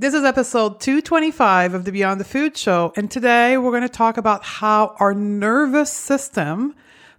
[0.00, 3.88] This is episode 225 of the Beyond the Food Show, and today we're going to
[3.90, 6.74] talk about how our nervous system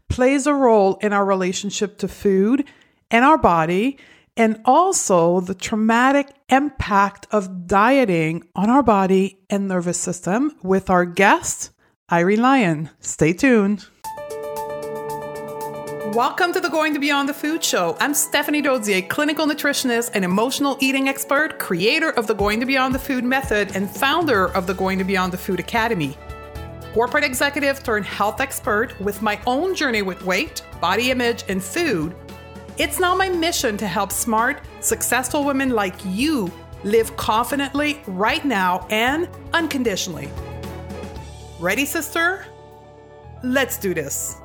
[0.10, 2.65] plays a role in our relationship to food
[3.12, 3.99] and our body,
[4.36, 11.05] and also the traumatic impact of dieting on our body and nervous system with our
[11.05, 11.70] guest,
[12.11, 12.89] Irene Lyon.
[13.00, 13.86] Stay tuned.
[16.14, 17.96] Welcome to the Going to Beyond the Food Show.
[18.02, 22.93] I'm Stephanie Dodier, clinical nutritionist and emotional eating expert, creator of the Going to Beyond
[22.93, 26.18] the Food method, and founder of the Going to Beyond the Food Academy.
[26.93, 32.14] Corporate executive turned health expert with my own journey with weight, body image, and food.
[32.78, 36.52] It's now my mission to help smart, successful women like you
[36.84, 40.30] live confidently right now and unconditionally.
[41.58, 42.45] Ready, sister?
[43.44, 44.41] Let's do this.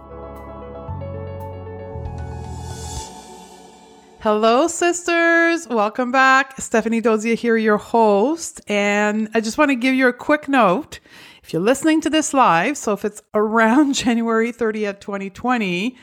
[4.29, 5.69] Hello, sisters.
[5.69, 6.61] Welcome back.
[6.61, 8.61] Stephanie Dodier here, your host.
[8.67, 10.98] And I just want to give you a quick note.
[11.45, 15.97] If you're listening to this live, so if it's around January 30th, 2020,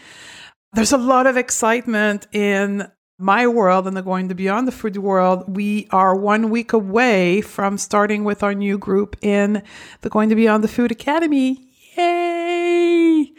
[0.72, 4.96] there's a lot of excitement in my world and the going to beyond the food
[4.96, 5.44] world.
[5.58, 9.62] We are one week away from starting with our new group in
[10.00, 11.68] the Going to Beyond the Food Academy.
[11.98, 13.34] Yay!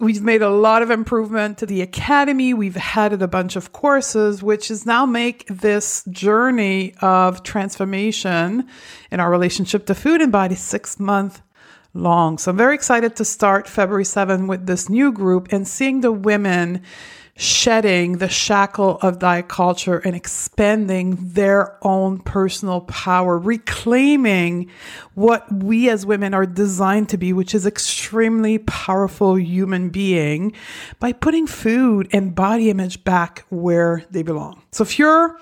[0.00, 2.52] We've made a lot of improvement to the academy.
[2.52, 8.68] We've added a bunch of courses, which is now make this journey of transformation
[9.12, 11.42] in our relationship to food and body six month
[11.94, 12.38] long.
[12.38, 16.10] So I'm very excited to start February 7 with this new group and seeing the
[16.10, 16.82] women
[17.36, 24.70] shedding the shackle of diet culture and expanding their own personal power, reclaiming
[25.14, 30.52] what we as women are designed to be, which is extremely powerful human being
[31.00, 34.62] by putting food and body image back where they belong.
[34.70, 35.36] So if you're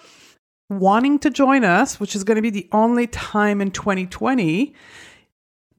[0.70, 4.74] wanting to join us, which is going to be the only time in 2020,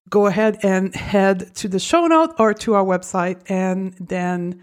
[0.09, 4.61] go ahead and head to the show note or to our website and then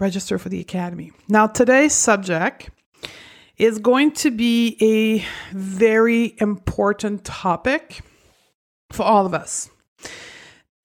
[0.00, 1.12] register for the Academy.
[1.28, 2.70] Now, today's subject
[3.56, 8.00] is going to be a very important topic
[8.90, 9.70] for all of us.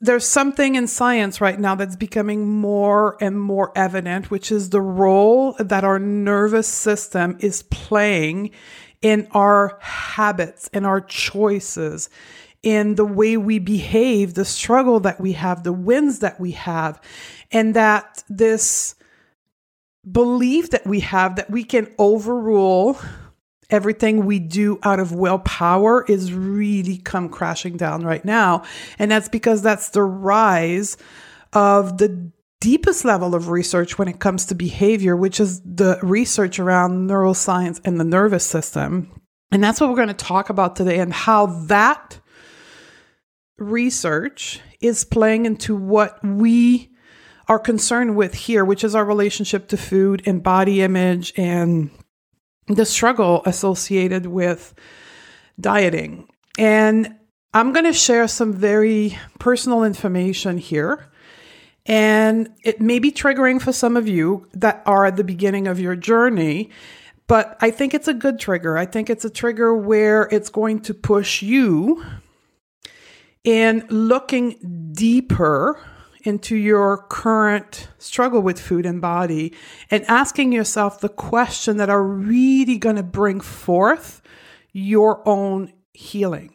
[0.01, 4.81] There's something in science right now that's becoming more and more evident, which is the
[4.81, 8.51] role that our nervous system is playing
[9.01, 12.09] in our habits and our choices,
[12.61, 16.99] in the way we behave, the struggle that we have, the wins that we have,
[17.51, 18.95] and that this
[20.09, 22.99] belief that we have that we can overrule
[23.69, 28.63] everything we do out of willpower is really come crashing down right now.
[28.99, 30.97] And that's because that's the rise
[31.53, 36.59] of the deepest level of research when it comes to behavior, which is the research
[36.59, 39.11] around neuroscience and the nervous system.
[39.51, 42.19] And that's what we're going to talk about today and how that
[43.57, 46.94] research is playing into what we
[47.47, 51.89] are concerned with here, which is our relationship to food and body image and
[52.67, 54.73] the struggle associated with
[55.59, 56.27] dieting.
[56.57, 57.15] And
[57.53, 61.09] I'm going to share some very personal information here.
[61.85, 65.79] And it may be triggering for some of you that are at the beginning of
[65.79, 66.71] your journey,
[67.27, 68.77] but I think it's a good trigger.
[68.77, 72.03] I think it's a trigger where it's going to push you
[73.43, 75.79] in looking deeper
[76.25, 79.53] into your current struggle with food and body
[79.91, 84.21] and asking yourself the question that are really going to bring forth
[84.73, 86.51] your own healing.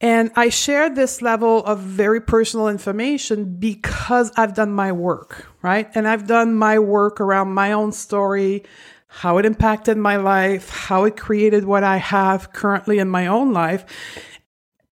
[0.00, 5.88] And I share this level of very personal information because I've done my work, right?
[5.94, 8.64] And I've done my work around my own story,
[9.06, 13.52] how it impacted my life, how it created what I have currently in my own
[13.52, 13.84] life.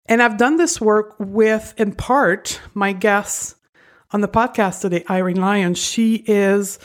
[0.06, 3.56] And I've done this work with, in part, my guests
[4.12, 5.75] on the podcast today, Irene Lyon.
[5.75, 6.80] She is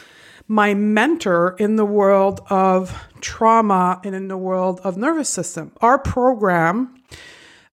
[0.47, 5.73] my mentor in the world of trauma and in the world of nervous system.
[5.81, 6.95] Our program,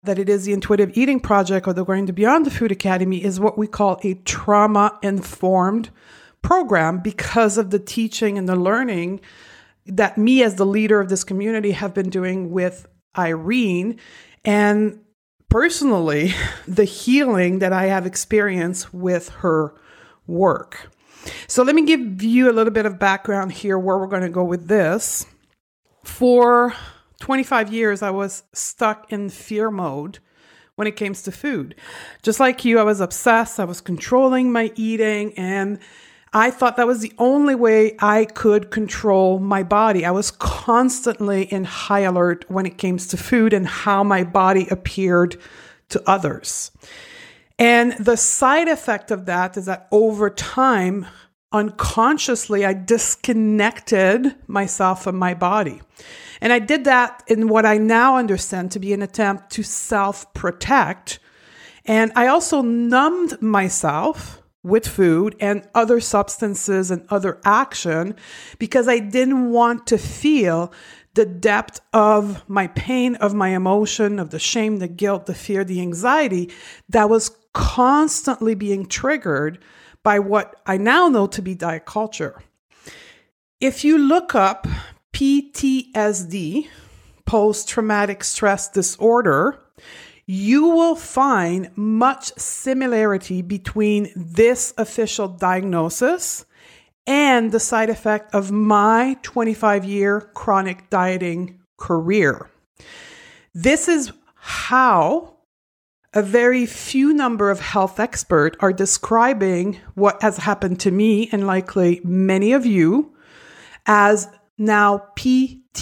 [0.04, 3.24] that it is the Intuitive Eating Project or the Going to Beyond the Food Academy,
[3.24, 5.92] is what we call a trauma informed
[6.42, 9.22] program because of the teaching and the learning
[9.86, 14.00] that me as the leader of this community have been doing with Irene.
[14.44, 15.05] And
[15.50, 16.34] personally
[16.68, 19.74] the healing that I have experienced with her
[20.28, 20.92] work.
[21.48, 24.30] So, let me give you a little bit of background here where we're going to
[24.30, 25.26] go with this.
[26.04, 26.74] For
[27.20, 30.20] 25 years, I was stuck in fear mode
[30.76, 31.76] when it comes to food.
[32.22, 35.80] Just like you, I was obsessed, I was controlling my eating, and
[36.36, 40.06] I thought that was the only way I could control my body.
[40.06, 44.68] I was constantly in high alert when it came to food and how my body
[44.70, 45.38] appeared
[45.90, 46.72] to others.
[47.58, 51.06] And the side effect of that is that over time,
[51.54, 55.82] unconsciously, I disconnected myself from my body.
[56.42, 60.34] And I did that in what I now understand to be an attempt to self
[60.34, 61.20] protect.
[61.86, 68.16] And I also numbed myself with food and other substances and other action
[68.58, 70.74] because I didn't want to feel
[71.14, 75.64] the depth of my pain, of my emotion, of the shame, the guilt, the fear,
[75.64, 76.52] the anxiety
[76.90, 79.60] that was constantly being triggered
[80.02, 82.42] by what I now know to be diet culture.
[83.62, 84.68] If you look up
[85.14, 86.68] PTSD,
[87.26, 89.60] post traumatic stress disorder,
[90.28, 96.46] you will find much similarity between this official diagnosis
[97.06, 102.50] and the side effect of my 25 year chronic dieting career.
[103.54, 105.36] This is how
[106.14, 111.46] a very few number of health experts are describing what has happened to me and
[111.46, 113.14] likely many of you
[113.86, 114.28] as
[114.58, 115.76] now PTDD,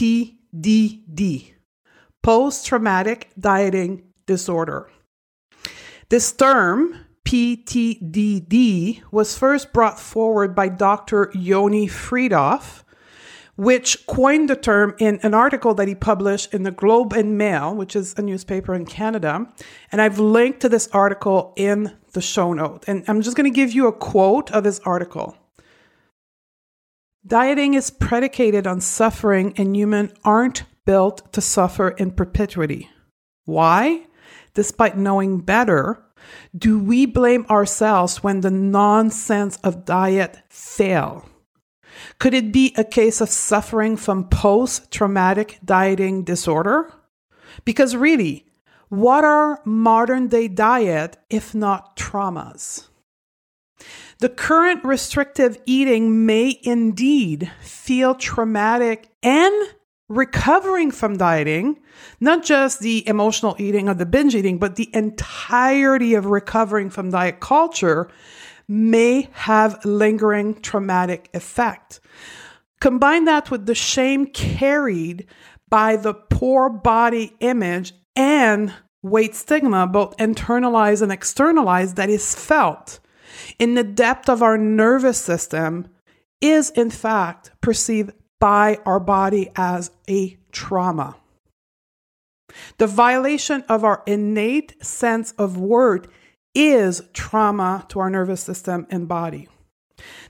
[2.23, 4.89] post traumatic dieting disorder.
[6.09, 11.31] This term, PTDD, was first brought forward by Dr.
[11.33, 12.83] Yoni Freedhoff,
[13.55, 17.75] which coined the term in an article that he published in the Globe and Mail,
[17.75, 19.47] which is a newspaper in Canada.
[19.91, 22.83] And I've linked to this article in the show note.
[22.87, 25.37] And I'm just going to give you a quote of his article.
[27.25, 32.89] Dieting is predicated on suffering, and humans aren't built to suffer in perpetuity.
[33.45, 34.07] Why?
[34.53, 36.03] Despite knowing better,
[36.57, 41.27] do we blame ourselves when the nonsense of diet fail?
[42.19, 46.91] Could it be a case of suffering from post traumatic dieting disorder?
[47.65, 48.45] Because really,
[48.89, 52.87] what are modern day diet if not traumas?
[54.19, 59.53] The current restrictive eating may indeed feel traumatic and
[60.09, 61.79] recovering from dieting,
[62.19, 67.11] not just the emotional eating or the binge eating, but the entirety of recovering from
[67.11, 68.09] diet culture
[68.67, 71.99] may have lingering traumatic effect.
[72.79, 75.25] Combine that with the shame carried
[75.69, 82.99] by the poor body image and weight stigma, both internalized and externalized, that is felt
[83.59, 85.87] in the depth of our nervous system,
[86.41, 88.11] is in fact perceived
[88.43, 91.15] by our body as a trauma.
[92.77, 96.09] The violation of our innate sense of worth
[96.53, 99.47] is trauma to our nervous system and body.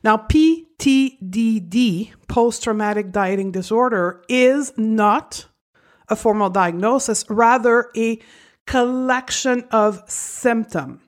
[0.03, 5.47] Now, PTDD, post traumatic dieting disorder, is not
[6.07, 8.21] a formal diagnosis, rather, a
[8.67, 11.01] collection of symptoms.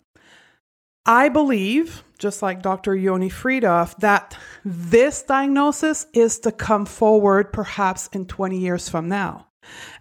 [1.06, 2.96] I believe just like Dr.
[2.96, 9.46] Yoni Freedhoff, that this diagnosis is to come forward perhaps in 20 years from now.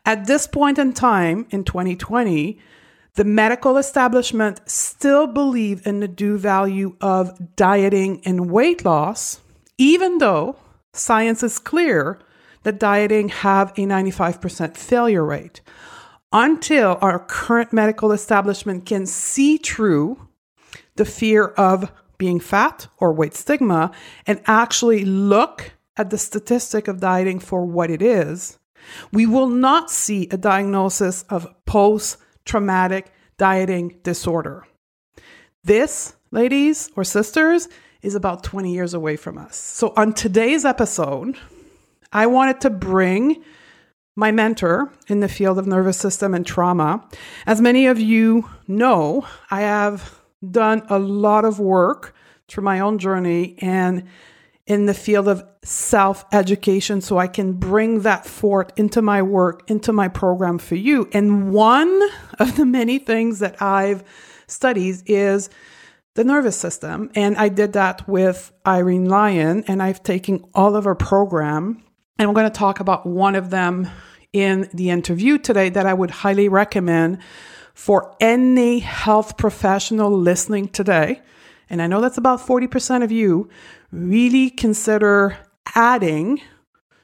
[0.06, 2.58] At this point in time, in 2020,
[3.16, 9.42] the medical establishment still believe in the due value of dieting and weight loss,
[9.76, 10.56] even though
[10.94, 12.18] science is clear
[12.62, 15.60] that dieting have a 95% failure rate.
[16.32, 20.26] Until our current medical establishment can see through
[20.96, 23.90] the fear of being fat or weight stigma
[24.26, 28.58] and actually look at the statistic of dieting for what it is,
[29.12, 34.66] we will not see a diagnosis of post traumatic dieting disorder.
[35.62, 37.68] This, ladies or sisters,
[38.02, 39.56] is about 20 years away from us.
[39.56, 41.38] So, on today's episode,
[42.12, 43.42] I wanted to bring
[44.14, 47.04] my mentor in the field of nervous system and trauma.
[47.46, 52.14] As many of you know, I have done a lot of work
[52.48, 54.04] through my own journey and
[54.66, 59.68] in the field of self education so I can bring that forth into my work,
[59.70, 61.08] into my program for you.
[61.12, 62.00] And one
[62.38, 64.04] of the many things that I've
[64.46, 65.50] studied is
[66.14, 67.10] the nervous system.
[67.14, 71.82] And I did that with Irene Lyon, and I've taken all of her program.
[72.18, 73.90] And I'm going to talk about one of them
[74.32, 77.18] in the interview today that I would highly recommend
[77.74, 81.20] for any health professional listening today,
[81.68, 83.48] and I know that's about 40% of you,
[83.90, 85.36] really consider
[85.74, 86.40] adding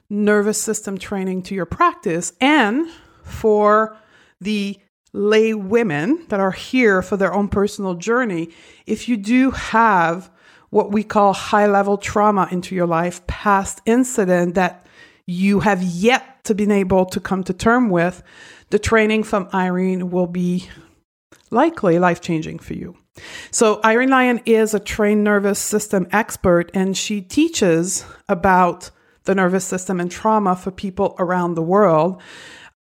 [0.08, 2.32] nervous system training to your practice.
[2.40, 2.88] And
[3.22, 3.96] for
[4.40, 4.78] the
[5.12, 8.50] lay women that are here for their own personal journey,
[8.86, 10.30] if you do have
[10.70, 14.86] what we call high level trauma into your life, past incident that
[15.26, 18.22] you have yet to be able to come to term with,
[18.70, 20.68] the training from Irene will be
[21.50, 22.96] likely life changing for you.
[23.50, 28.90] So, Irene Lyon is a trained nervous system expert, and she teaches about
[29.24, 32.22] the nervous system and trauma for people around the world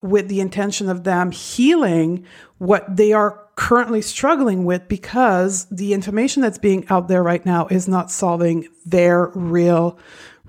[0.01, 2.25] with the intention of them healing
[2.57, 7.67] what they are currently struggling with because the information that's being out there right now
[7.67, 9.97] is not solving their real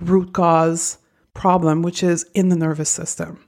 [0.01, 0.99] root cause
[1.37, 3.39] problem, which is in the nervous system.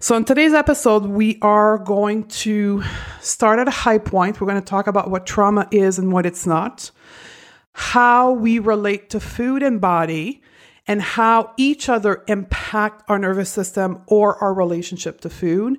[0.00, 2.82] So, in today's episode, we are going to
[3.20, 4.40] start at a high point.
[4.40, 6.90] We're going to talk about what trauma is and what it's not,
[7.72, 10.42] how we relate to food and body,
[10.86, 15.78] and how each other impact our nervous system or our relationship to food.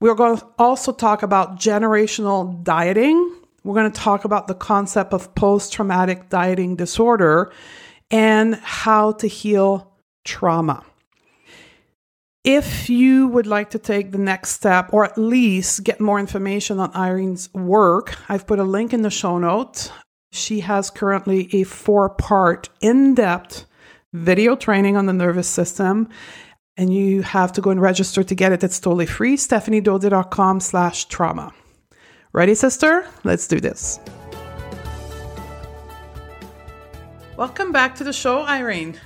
[0.00, 3.36] We're going to also talk about generational dieting.
[3.62, 7.52] We're going to talk about the concept of post traumatic dieting disorder
[8.10, 9.92] and how to heal
[10.24, 10.84] trauma.
[12.44, 16.78] If you would like to take the next step or at least get more information
[16.78, 19.90] on Irene's work, I've put a link in the show notes.
[20.30, 23.64] She has currently a four part, in depth
[24.12, 26.10] video training on the nervous system.
[26.76, 28.62] And you have to go and register to get it.
[28.62, 29.38] It's totally free.
[29.38, 31.50] StephanieDodier.com slash trauma.
[32.34, 33.06] Ready, sister?
[33.24, 33.98] Let's do this.
[37.38, 39.00] Welcome back to the show, Irene.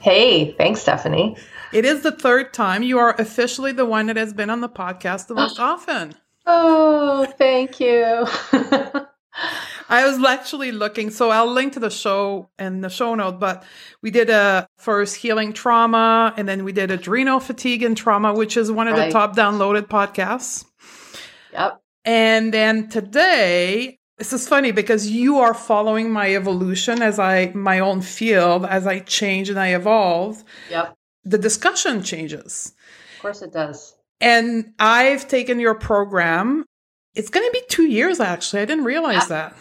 [0.00, 1.36] Hey, thanks, Stephanie.
[1.72, 2.82] It is the third time.
[2.82, 6.14] You are officially the one that has been on the podcast the most often.
[6.46, 8.26] Oh, thank you.
[9.88, 13.64] I was actually looking, so I'll link to the show in the show note, but
[14.02, 18.56] we did a first healing trauma, and then we did adrenal fatigue and trauma, which
[18.56, 19.06] is one of right.
[19.06, 20.64] the top downloaded podcasts.
[21.52, 21.80] Yep.
[22.04, 27.80] And then today, this is funny because you are following my evolution as I, my
[27.80, 30.42] own field, as I change and I evolve.
[30.70, 32.72] Yep the discussion changes.
[33.16, 33.94] Of course it does.
[34.20, 36.64] And I've taken your program.
[37.14, 38.62] It's going to be two years, actually.
[38.62, 39.50] I didn't realize yeah.
[39.50, 39.54] that.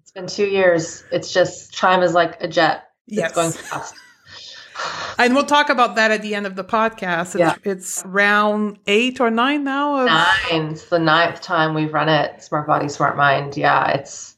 [0.00, 1.04] It's been two years.
[1.12, 2.88] It's just time is like a jet.
[3.06, 3.26] Yes.
[3.26, 3.94] It's going fast.
[5.18, 7.34] and we'll talk about that at the end of the podcast.
[7.34, 7.54] It's, yeah.
[7.64, 10.00] it's round eight or nine now.
[10.00, 10.72] Of- nine.
[10.72, 12.42] It's the ninth time we've run it.
[12.42, 13.56] Smart Body, Smart Mind.
[13.56, 14.36] Yeah, it's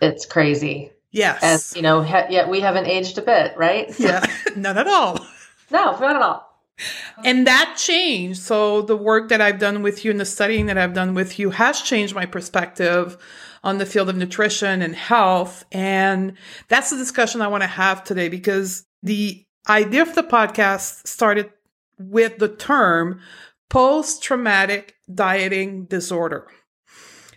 [0.00, 0.92] it's crazy.
[1.12, 1.72] Yes.
[1.72, 3.92] And you know, yet we haven't aged a bit, right?
[3.98, 4.24] yeah,
[4.56, 5.24] none at all.
[5.70, 6.46] No, not at all.
[7.24, 8.40] And that changed.
[8.40, 11.38] So the work that I've done with you and the studying that I've done with
[11.38, 13.18] you has changed my perspective
[13.62, 15.64] on the field of nutrition and health.
[15.72, 16.34] And
[16.68, 21.50] that's the discussion I want to have today because the idea of the podcast started
[21.98, 23.20] with the term
[23.68, 26.46] post traumatic dieting disorder.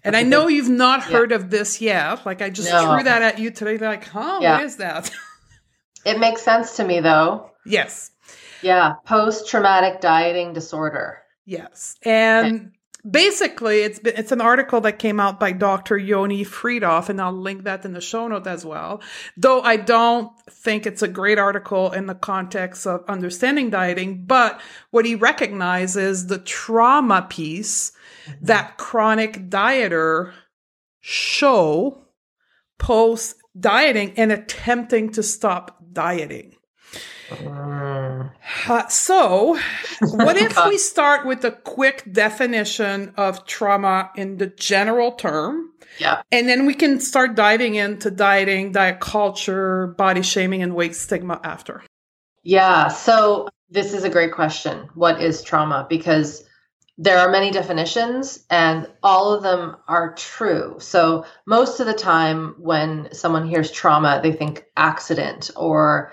[0.06, 1.38] And I know you've not heard yeah.
[1.38, 2.26] of this yet.
[2.26, 2.94] Like I just no.
[2.94, 3.78] threw that at you today.
[3.78, 4.58] Like, huh, yeah.
[4.58, 5.12] what is that?
[6.06, 7.52] it makes sense to me though.
[7.66, 8.12] Yes.
[8.64, 11.20] Yeah, post traumatic dieting disorder.
[11.46, 11.96] Yes.
[12.04, 12.70] And okay.
[13.10, 15.98] basically it's been, it's an article that came out by Dr.
[15.98, 19.02] Yoni Freedhoff and I'll link that in the show note as well.
[19.36, 24.62] Though I don't think it's a great article in the context of understanding dieting, but
[24.92, 27.92] what he recognizes the trauma piece
[28.26, 28.46] mm-hmm.
[28.46, 30.32] that chronic dieter
[31.02, 32.06] show
[32.80, 36.56] post dieting and attempting to stop dieting.
[37.34, 39.58] Uh, so,
[40.02, 45.72] what if we start with a quick definition of trauma in the general term?
[46.00, 46.22] Yeah.
[46.32, 51.40] And then we can start diving into dieting, diet culture, body shaming, and weight stigma
[51.44, 51.84] after.
[52.44, 52.88] Yeah.
[52.88, 54.90] So, this is a great question.
[54.94, 55.86] What is trauma?
[55.90, 56.44] Because
[56.98, 60.76] there are many definitions and all of them are true.
[60.80, 66.12] So, most of the time when someone hears trauma, they think accident or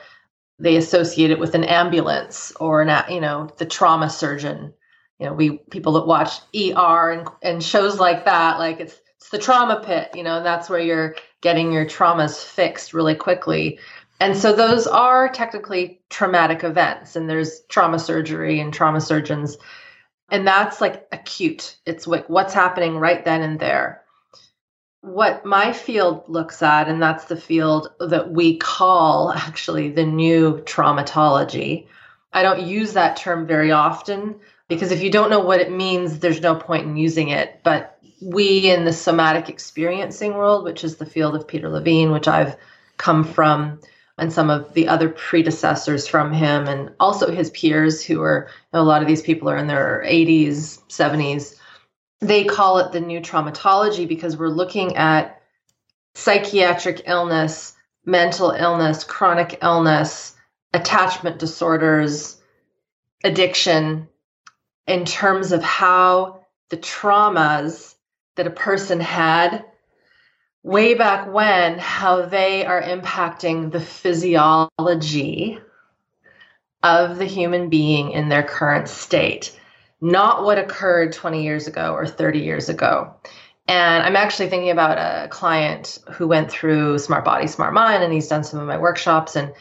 [0.61, 4.73] they associate it with an ambulance or an you know the trauma surgeon.
[5.19, 9.31] You know we people that watch er and, and shows like that like it's it's
[9.31, 13.79] the trauma pit you know and that's where you're getting your traumas fixed really quickly.
[14.21, 19.57] And so those are technically traumatic events and there's trauma surgery and trauma surgeons.
[20.31, 21.79] And that's like acute.
[21.87, 24.02] It's like what's happening right then and there
[25.02, 30.59] what my field looks at, and that's the field that we call actually the new
[30.62, 31.87] traumatology.
[32.33, 34.37] I don't use that term very often
[34.69, 37.61] because if you don't know what it means, there's no point in using it.
[37.64, 42.28] But we in the somatic experiencing world, which is the field of Peter Levine, which
[42.28, 42.57] I've
[42.99, 43.80] come from,
[44.19, 48.78] and some of the other predecessors from him, and also his peers who are, you
[48.78, 51.57] know, a lot of these people are in their 80s, 70s
[52.21, 55.43] they call it the new traumatology because we're looking at
[56.15, 57.75] psychiatric illness
[58.05, 60.35] mental illness, chronic illness,
[60.73, 62.41] attachment disorders,
[63.25, 64.09] addiction,
[64.87, 67.95] in terms of how the traumas
[68.37, 69.65] that a person had
[70.62, 75.59] way back when, how they are impacting the physiology
[76.83, 79.59] of the human being in their current state,
[80.00, 83.14] not what occurred 20 years ago or 30 years ago.
[83.69, 88.12] And I'm actually thinking about a client who went through Smart Body, Smart Mind, and
[88.12, 89.37] he's done some of my workshops.
[89.37, 89.52] And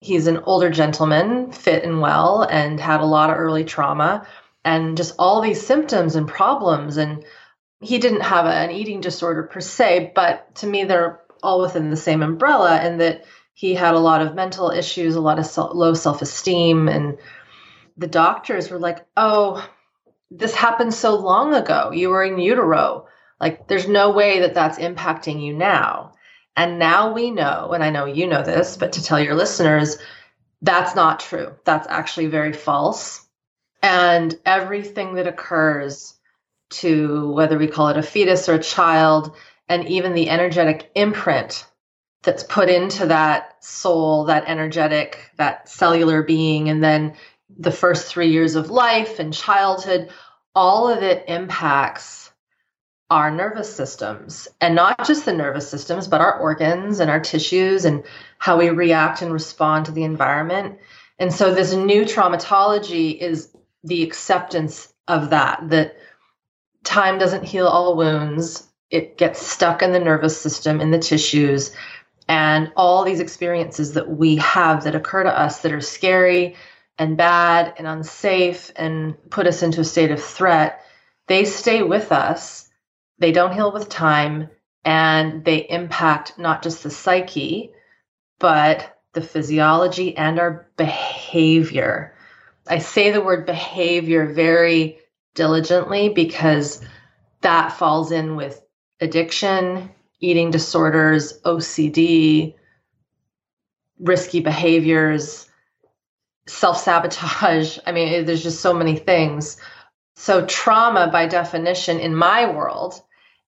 [0.00, 4.26] he's an older gentleman, fit and well, and had a lot of early trauma
[4.64, 6.96] and just all these symptoms and problems.
[6.96, 7.24] And
[7.80, 11.96] he didn't have an eating disorder per se, but to me, they're all within the
[11.96, 13.24] same umbrella, and that
[13.54, 16.88] he had a lot of mental issues, a lot of self, low self esteem.
[16.88, 17.18] And
[17.96, 19.66] the doctors were like, oh,
[20.30, 21.90] this happened so long ago.
[21.92, 23.06] You were in utero.
[23.40, 26.12] Like, there's no way that that's impacting you now.
[26.56, 29.98] And now we know, and I know you know this, but to tell your listeners,
[30.62, 31.54] that's not true.
[31.64, 33.26] That's actually very false.
[33.82, 36.14] And everything that occurs
[36.70, 39.36] to whether we call it a fetus or a child,
[39.68, 41.66] and even the energetic imprint
[42.22, 47.14] that's put into that soul, that energetic, that cellular being, and then
[47.58, 50.10] the first three years of life and childhood,
[50.54, 52.30] all of it impacts
[53.08, 57.84] our nervous systems and not just the nervous systems, but our organs and our tissues
[57.84, 58.02] and
[58.38, 60.78] how we react and respond to the environment.
[61.18, 65.96] And so, this new traumatology is the acceptance of that, that
[66.82, 68.66] time doesn't heal all wounds.
[68.90, 71.74] It gets stuck in the nervous system, in the tissues,
[72.28, 76.56] and all these experiences that we have that occur to us that are scary
[76.98, 80.84] and bad and unsafe and put us into a state of threat,
[81.26, 82.68] they stay with us.
[83.18, 84.50] They don't heal with time
[84.84, 87.72] and they impact not just the psyche,
[88.38, 92.14] but the physiology and our behavior.
[92.68, 94.98] I say the word behavior very
[95.34, 96.80] diligently because
[97.40, 98.62] that falls in with
[99.00, 102.54] addiction, eating disorders, OCD,
[103.98, 105.45] risky behaviors,
[106.46, 107.78] self sabotage.
[107.86, 109.56] I mean, there's just so many things.
[110.16, 113.00] So, trauma, by definition, in my world,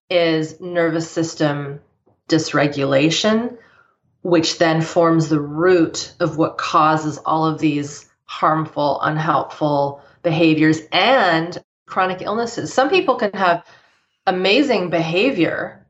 [0.09, 1.81] is nervous system
[2.29, 3.57] dysregulation,
[4.21, 11.57] which then forms the root of what causes all of these harmful, unhelpful behaviors and
[11.87, 12.71] chronic illnesses.
[12.71, 13.65] Some people can have
[14.27, 15.87] amazing behavior.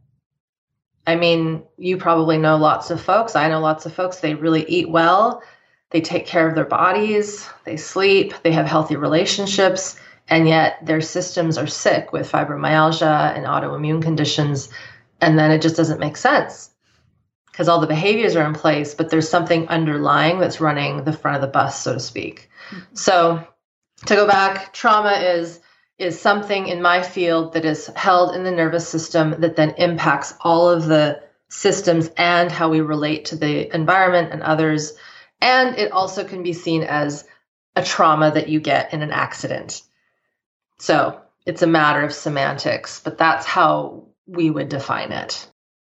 [1.06, 3.36] I mean, you probably know lots of folks.
[3.36, 4.20] I know lots of folks.
[4.20, 5.44] They really eat well,
[5.92, 11.02] they take care of their bodies, they sleep, they have healthy relationships, and yet their
[11.02, 14.70] systems are sick with fibromyalgia and autoimmune conditions.
[15.22, 16.70] And then it just doesn't make sense
[17.52, 21.36] because all the behaviors are in place, but there's something underlying that's running the front
[21.36, 22.50] of the bus, so to speak.
[22.70, 22.96] Mm-hmm.
[22.96, 23.46] So,
[24.06, 25.60] to go back, trauma is
[25.98, 30.34] is something in my field that is held in the nervous system that then impacts
[30.40, 34.94] all of the systems and how we relate to the environment and others.
[35.42, 37.26] And it also can be seen as
[37.76, 39.82] a trauma that you get in an accident.
[40.80, 45.50] So it's a matter of semantics, but that's how we would define it.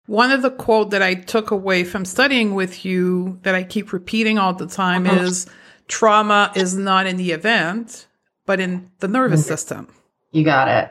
[0.06, 3.92] One of the quote that I took away from studying with you that I keep
[3.92, 5.22] repeating all the time uh-huh.
[5.22, 5.46] is
[5.88, 8.06] trauma is not in the event,
[8.46, 9.88] but in the nervous system.
[10.32, 10.90] You got it.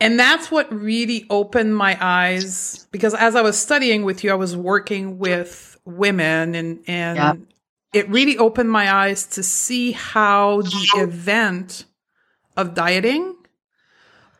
[0.00, 4.34] And that's what really opened my eyes because as I was studying with you, I
[4.34, 7.46] was working with women and, and
[7.92, 11.84] it really opened my eyes to see how the event
[12.56, 13.36] of dieting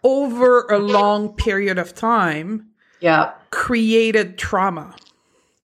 [0.03, 2.69] over a long period of time
[3.01, 3.33] yeah.
[3.51, 4.95] created trauma.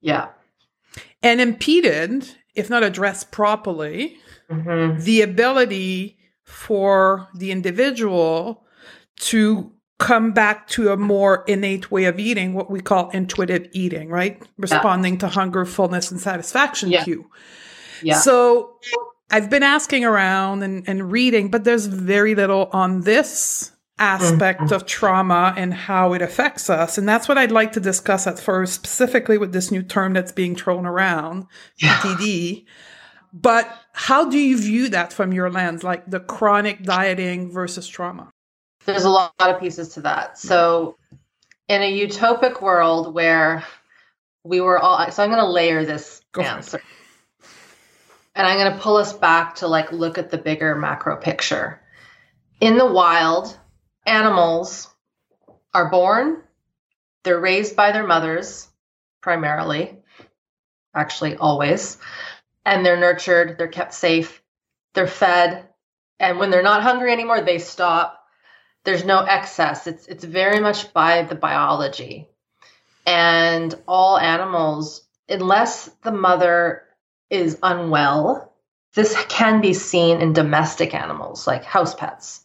[0.00, 0.28] Yeah.
[1.22, 4.18] And impeded, if not addressed properly,
[4.50, 5.00] mm-hmm.
[5.02, 8.64] the ability for the individual
[9.16, 14.08] to come back to a more innate way of eating, what we call intuitive eating,
[14.08, 14.42] right?
[14.56, 15.20] Responding yeah.
[15.20, 17.04] to hunger, fullness, and satisfaction yeah.
[17.04, 17.30] cue.
[18.02, 18.18] Yeah.
[18.18, 18.78] So
[19.30, 24.74] I've been asking around and, and reading, but there's very little on this aspect mm-hmm.
[24.74, 26.96] of trauma and how it affects us.
[26.96, 30.32] And that's what I'd like to discuss at first, specifically with this new term that's
[30.32, 31.46] being thrown around,
[31.80, 32.64] PTD.
[33.34, 38.30] But how do you view that from your lens, like the chronic dieting versus trauma?
[38.84, 40.38] There's a lot of pieces to that.
[40.38, 40.96] So,
[41.68, 43.64] in a utopic world where
[44.44, 46.80] we were all, so I'm going to layer this Go answer.
[48.34, 51.80] And I'm going to pull us back to like look at the bigger macro picture.
[52.60, 53.56] In the wild,
[54.06, 54.88] animals
[55.74, 56.42] are born,
[57.22, 58.68] they're raised by their mothers
[59.20, 59.98] primarily,
[60.94, 61.98] actually always.
[62.64, 64.42] And they're nurtured, they're kept safe,
[64.94, 65.66] they're fed,
[66.18, 68.19] and when they're not hungry anymore, they stop.
[68.84, 69.86] There's no excess.
[69.86, 72.28] It's it's very much by the biology.
[73.06, 76.82] And all animals, unless the mother
[77.28, 78.52] is unwell,
[78.94, 82.44] this can be seen in domestic animals like house pets,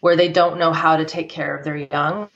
[0.00, 2.28] where they don't know how to take care of their young.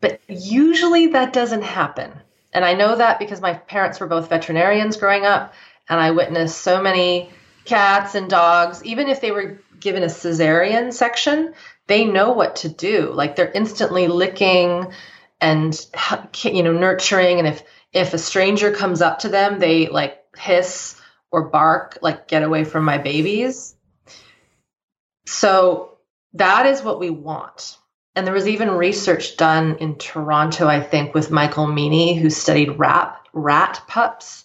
[0.00, 2.12] But usually that doesn't happen.
[2.52, 5.54] And I know that because my parents were both veterinarians growing up,
[5.88, 7.30] and I witnessed so many
[7.64, 11.54] cats and dogs, even if they were given a cesarean section,
[11.86, 13.12] they know what to do.
[13.12, 14.92] Like they're instantly licking
[15.40, 15.78] and
[16.42, 21.00] you know nurturing and if if a stranger comes up to them, they like hiss
[21.30, 23.74] or bark like get away from my babies.
[25.26, 25.98] So
[26.34, 27.78] that is what we want.
[28.16, 32.78] And there was even research done in Toronto, I think, with Michael Meaney, who studied
[32.78, 34.44] rat, rat pups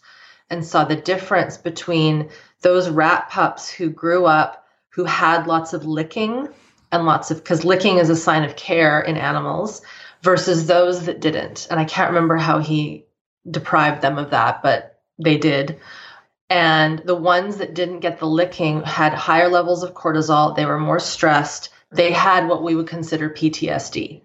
[0.49, 2.29] and saw the difference between
[2.61, 6.47] those rat pups who grew up who had lots of licking
[6.91, 9.81] and lots of because licking is a sign of care in animals
[10.21, 11.67] versus those that didn't.
[11.69, 13.05] And i can't remember how he
[13.49, 15.79] deprived them of that but they did.
[16.49, 20.55] And the ones that didn't get the licking had higher levels of cortisol.
[20.55, 21.69] They were more stressed.
[21.91, 24.21] They had what we would consider ptsd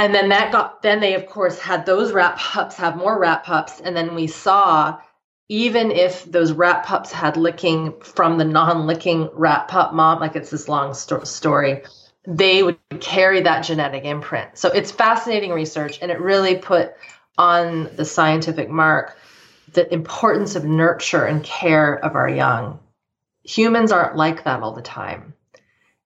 [0.00, 3.44] and then that got then they of course had those rat pups have more rat
[3.44, 4.98] pups and then we saw
[5.50, 10.50] even if those rat pups had licking from the non-licking rat pup mom, like it's
[10.50, 11.82] this long sto- story,
[12.24, 14.56] they would carry that genetic imprint.
[14.56, 16.92] So it's fascinating research, and it really put
[17.36, 19.18] on the scientific mark
[19.72, 22.78] the importance of nurture and care of our young.
[23.42, 25.34] Humans aren't like that all the time.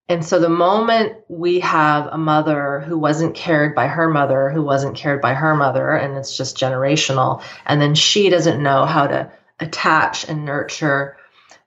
[0.08, 4.62] And so the moment we have a mother who wasn't cared by her mother, who
[4.62, 9.06] wasn't cared by her mother, and it's just generational, and then she doesn't know how
[9.06, 11.16] to attach and nurture,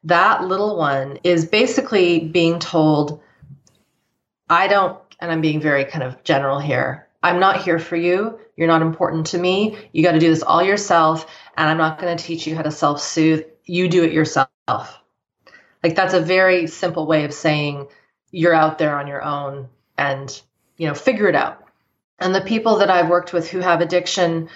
[0.04, 3.22] that little one is basically being told,
[4.50, 8.40] I don't, and I'm being very kind of general here, I'm not here for you.
[8.56, 9.78] You're not important to me.
[9.92, 11.30] You got to do this all yourself.
[11.58, 13.44] And I'm not going to teach you how to self soothe.
[13.66, 14.48] You do it yourself.
[15.84, 17.88] Like that's a very simple way of saying,
[18.32, 20.42] you're out there on your own and
[20.78, 21.64] you know figure it out.
[22.20, 24.50] And the people that i've worked with who have addiction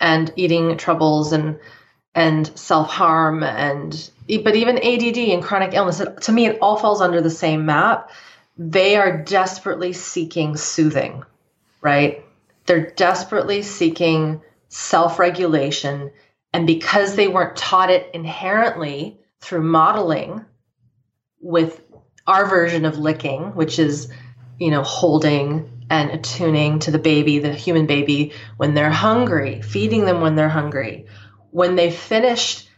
[0.00, 1.58] and eating troubles and
[2.14, 4.10] and self-harm and
[4.42, 8.10] but even add and chronic illness to me it all falls under the same map.
[8.56, 11.24] They are desperately seeking soothing
[11.84, 12.24] right?
[12.66, 16.10] They're desperately seeking self-regulation.
[16.52, 20.44] And because they weren't taught it inherently through modeling
[21.40, 21.83] with
[22.26, 24.10] our version of licking, which is,
[24.58, 30.04] you know, holding and attuning to the baby, the human baby, when they're hungry, feeding
[30.04, 31.06] them when they're hungry.
[31.50, 32.68] When they finished,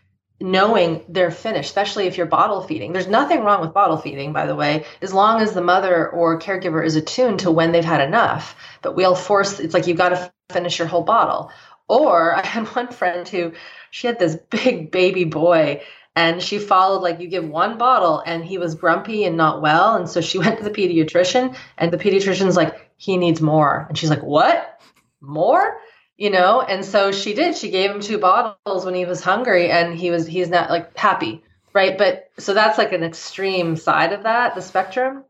[0.41, 2.93] knowing they're finished, especially if you're bottle feeding.
[2.93, 6.39] There's nothing wrong with bottle feeding, by the way, as long as the mother or
[6.39, 8.57] caregiver is attuned to when they've had enough.
[8.83, 11.51] But we'll force, it's like you've got to finish your whole bottle.
[11.89, 13.53] Or I had one friend who,
[13.91, 15.83] she had this big baby boy
[16.17, 19.95] and she followed like you give one bottle and he was grumpy and not well.
[19.95, 23.87] And so she went to the pediatrician and the pediatrician's like he needs more.
[23.89, 24.81] And she's like what?
[25.21, 25.79] More?
[26.17, 26.63] You know?
[26.63, 27.57] And so she did.
[27.57, 30.97] She gave him two bottles when he was hungry and he was he's not like
[30.97, 31.45] happy
[31.77, 31.97] right?
[31.99, 35.25] But so that's like an extreme side of that the spectrum.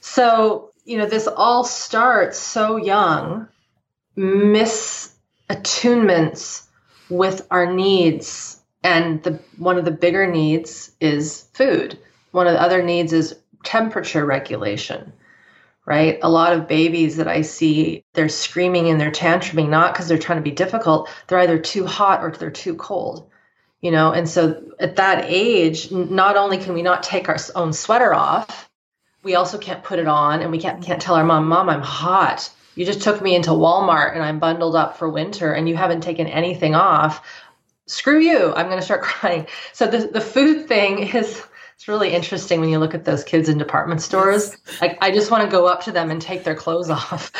[0.00, 3.48] So you know this all starts so young
[4.16, 6.62] misattunements
[7.08, 11.98] with our needs and the one of the bigger needs is food.
[12.32, 15.12] One of the other needs is temperature regulation.
[15.86, 16.20] Right?
[16.22, 20.18] A lot of babies that I see, they're screaming and they're tantruming not because they're
[20.18, 23.28] trying to be difficult, they're either too hot or they're too cold.
[23.80, 27.72] You know, and so at that age, not only can we not take our own
[27.72, 28.70] sweater off,
[29.22, 31.82] we also can't put it on and we can't can't tell our mom, "Mom, I'm
[31.82, 35.76] hot." You just took me into Walmart and I'm bundled up for winter and you
[35.76, 37.22] haven't taken anything off
[37.90, 39.46] screw you i'm going to start crying.
[39.72, 41.42] So the, the food thing is
[41.80, 44.54] it's really interesting when you look at those kids in department stores.
[44.82, 47.32] Like i just want to go up to them and take their clothes off.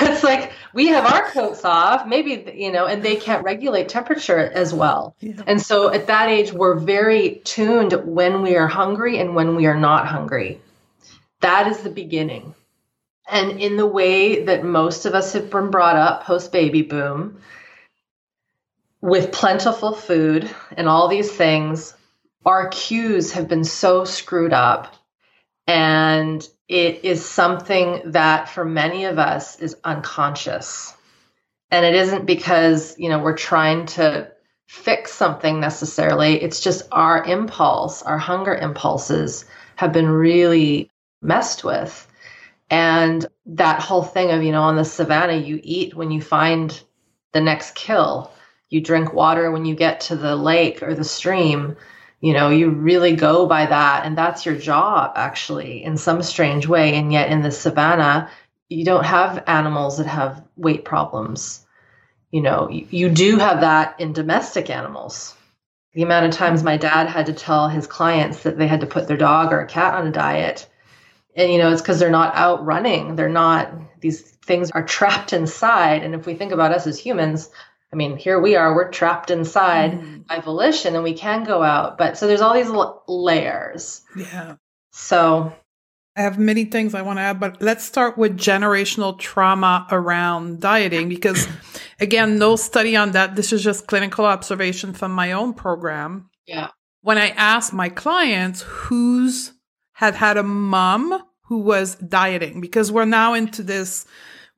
[0.00, 4.38] It's like we have our coats off maybe you know and they can't regulate temperature
[4.38, 5.16] as well.
[5.18, 5.42] Yeah.
[5.48, 9.66] and so at that age we're very tuned when we are hungry and when we
[9.66, 10.60] are not hungry.
[11.40, 12.54] That is the beginning.
[13.28, 17.40] And in the way that most of us have been brought up post baby boom
[19.00, 21.94] with plentiful food and all these things,
[22.44, 24.94] our cues have been so screwed up.
[25.66, 30.94] And it is something that for many of us is unconscious.
[31.70, 34.32] And it isn't because, you know, we're trying to
[34.66, 36.42] fix something necessarily.
[36.42, 39.44] It's just our impulse, our hunger impulses
[39.76, 40.90] have been really
[41.22, 42.06] messed with.
[42.70, 46.78] And that whole thing of, you know, on the savannah, you eat when you find
[47.32, 48.30] the next kill,
[48.70, 51.76] you drink water when you get to the lake or the stream.
[52.20, 54.04] You know, you really go by that.
[54.04, 56.94] And that's your job, actually, in some strange way.
[56.94, 58.30] And yet in the savannah,
[58.68, 61.64] you don't have animals that have weight problems.
[62.30, 65.34] You know, you, do have that in domestic animals.
[65.94, 68.86] The amount of times my dad had to tell his clients that they had to
[68.86, 70.68] put their dog or a cat on a diet
[71.38, 75.32] and you know it's because they're not out running they're not these things are trapped
[75.32, 77.48] inside and if we think about us as humans
[77.92, 80.26] i mean here we are we're trapped inside mm.
[80.26, 84.56] by volition and we can go out but so there's all these l- layers yeah
[84.92, 85.52] so
[86.18, 90.60] I have many things I want to add, but let's start with generational trauma around
[90.60, 91.46] dieting because,
[92.00, 93.36] again, no study on that.
[93.36, 96.28] This is just clinical observation from my own program.
[96.44, 96.70] Yeah.
[97.02, 99.52] When I ask my clients who's
[99.92, 104.04] had had a mom who was dieting because we're now into this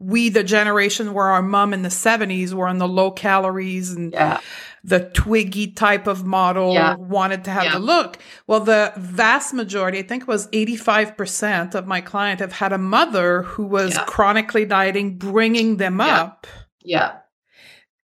[0.00, 4.12] we the generation where our mom in the 70s were on the low calories and
[4.12, 4.40] yeah.
[4.82, 6.96] the twiggy type of model yeah.
[6.96, 7.72] wanted to have yeah.
[7.74, 8.18] the look.
[8.46, 12.78] Well the vast majority i think it was 85% of my client have had a
[12.78, 16.46] mother who was chronically dieting bringing them up.
[16.82, 17.18] Yeah.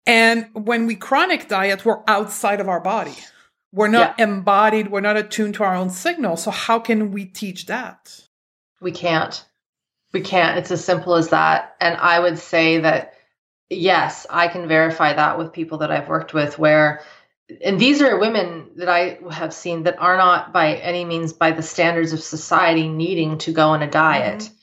[0.04, 3.14] And when we chronic diet we're outside of our body.
[3.72, 4.90] We're not embodied.
[4.90, 8.20] We're not attuned to our own signal so how can we teach that?
[8.80, 9.44] We can't.
[10.14, 10.56] We can't.
[10.56, 11.74] It's as simple as that.
[11.80, 13.14] And I would say that,
[13.68, 17.02] yes, I can verify that with people that I've worked with where,
[17.62, 21.50] and these are women that I have seen that are not by any means by
[21.50, 24.54] the standards of society needing to go on a diet, mm-hmm.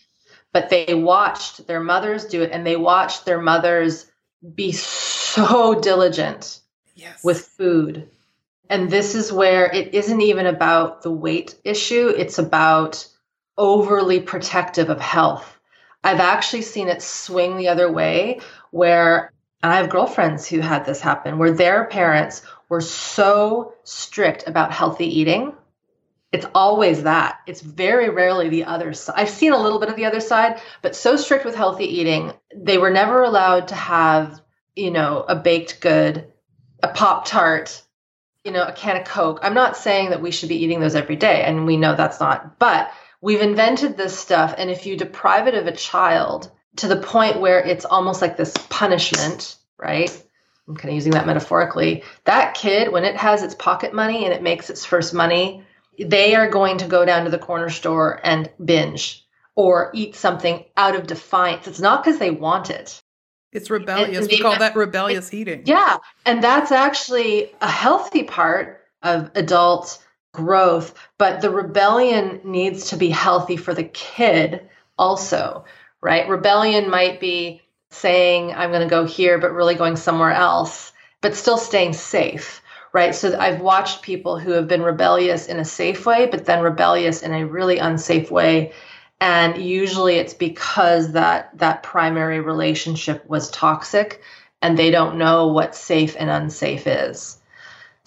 [0.54, 4.10] but they watched their mothers do it and they watched their mothers
[4.56, 6.62] be so diligent
[6.96, 7.22] yes.
[7.26, 8.10] with food.
[8.70, 13.06] And this is where it isn't even about the weight issue, it's about
[13.58, 15.60] overly protective of health.
[16.04, 18.40] I've actually seen it swing the other way
[18.72, 19.34] where
[19.64, 25.20] I have girlfriends who had this happen where their parents were so strict about healthy
[25.20, 25.54] eating.
[26.32, 27.40] It's always that.
[27.46, 29.16] It's very rarely the other side.
[29.18, 32.32] I've seen a little bit of the other side, but so strict with healthy eating,
[32.56, 34.42] they were never allowed to have,
[34.76, 36.32] you know, a baked good,
[36.82, 37.84] a Pop Tart,
[38.46, 39.42] you know, a can of Coke.
[39.44, 42.20] I'm not saying that we should be eating those every day, and we know that's
[42.20, 46.88] not, but we've invented this stuff and if you deprive it of a child to
[46.88, 50.24] the point where it's almost like this punishment right?
[50.68, 52.04] I'm kind of using that metaphorically.
[52.26, 55.66] That kid when it has its pocket money and it makes its first money
[56.00, 60.64] they are going to go down to the corner store and binge or eat something
[60.78, 61.68] out of defiance.
[61.68, 63.02] It's not because they want it.
[63.52, 64.28] It's rebellious.
[64.28, 65.64] We call that rebellious eating.
[65.66, 70.01] Yeah and that's actually a healthy part of adult
[70.34, 75.66] growth, but the rebellion needs to be healthy for the kid also,
[76.02, 76.30] right?
[76.30, 81.36] Rebellion might be saying, I'm going to go here, but really going somewhere else, but
[81.36, 82.62] still staying safe,
[82.94, 83.14] right?
[83.14, 87.22] So I've watched people who have been rebellious in a safe way, but then rebellious
[87.22, 88.74] in a really unsafe way.
[89.20, 94.22] And usually it's because that that primary relationship was toxic
[94.62, 97.38] and they don't know what safe and unsafe is.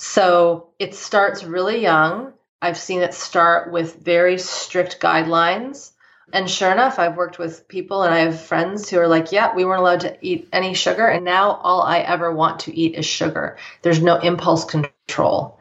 [0.07, 2.35] So it starts really young.
[2.61, 5.93] I've seen it start with very strict guidelines.
[6.31, 9.55] And sure enough, I've worked with people and I have friends who are like, yeah,
[9.55, 11.07] we weren't allowed to eat any sugar.
[11.07, 13.57] And now all I ever want to eat is sugar.
[13.81, 15.59] There's no impulse control.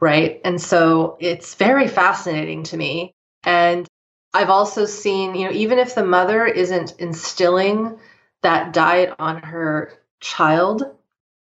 [0.00, 0.40] Right.
[0.42, 3.12] And so it's very fascinating to me.
[3.44, 3.86] And
[4.32, 7.98] I've also seen, you know, even if the mother isn't instilling
[8.40, 10.96] that diet on her child,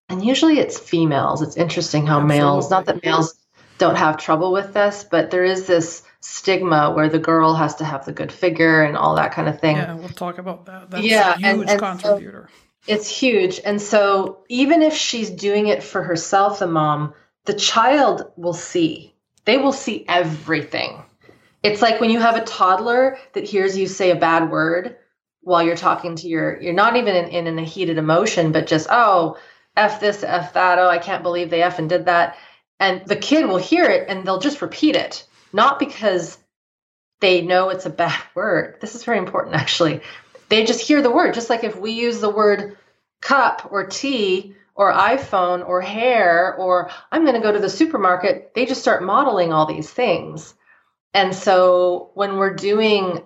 [0.09, 1.41] and usually it's females.
[1.41, 2.37] It's interesting how Absolutely.
[2.39, 3.35] males, not that males
[3.77, 7.85] don't have trouble with this, but there is this stigma where the girl has to
[7.85, 9.77] have the good figure and all that kind of thing.
[9.77, 10.89] Yeah, we'll talk about that.
[10.89, 12.49] That's yeah, a huge and, and contributor.
[12.51, 13.61] So it's huge.
[13.63, 17.13] And so even if she's doing it for herself, the mom,
[17.45, 19.13] the child will see.
[19.45, 21.03] They will see everything.
[21.63, 24.97] It's like when you have a toddler that hears you say a bad word
[25.41, 28.87] while you're talking to your, you're not even in, in a heated emotion, but just,
[28.89, 29.37] oh,
[29.75, 30.79] F this, F that.
[30.79, 32.37] Oh, I can't believe they F and did that.
[32.79, 36.37] And the kid will hear it and they'll just repeat it, not because
[37.19, 38.77] they know it's a bad word.
[38.81, 40.01] This is very important, actually.
[40.49, 42.77] They just hear the word, just like if we use the word
[43.21, 48.53] cup or tea or iPhone or hair or I'm going to go to the supermarket,
[48.55, 50.53] they just start modeling all these things.
[51.13, 53.23] And so when we're doing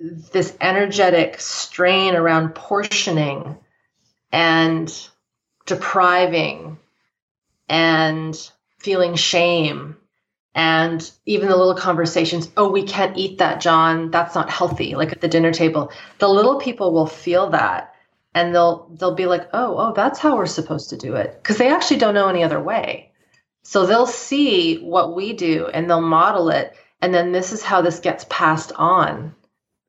[0.00, 3.58] this energetic strain around portioning
[4.32, 5.08] and
[5.68, 6.78] depriving
[7.68, 9.96] and feeling shame
[10.54, 14.10] and even the little conversations oh we can't eat that john.
[14.10, 15.92] That's not healthy like at the dinner table.
[16.18, 17.94] The little people will feel that
[18.34, 21.58] and they'll they'll be like oh oh that's how we're supposed to do it because
[21.58, 23.12] they actually don't know any other way.
[23.62, 27.82] So they'll see what we do and they'll model it and then this is how
[27.82, 29.34] this gets passed on.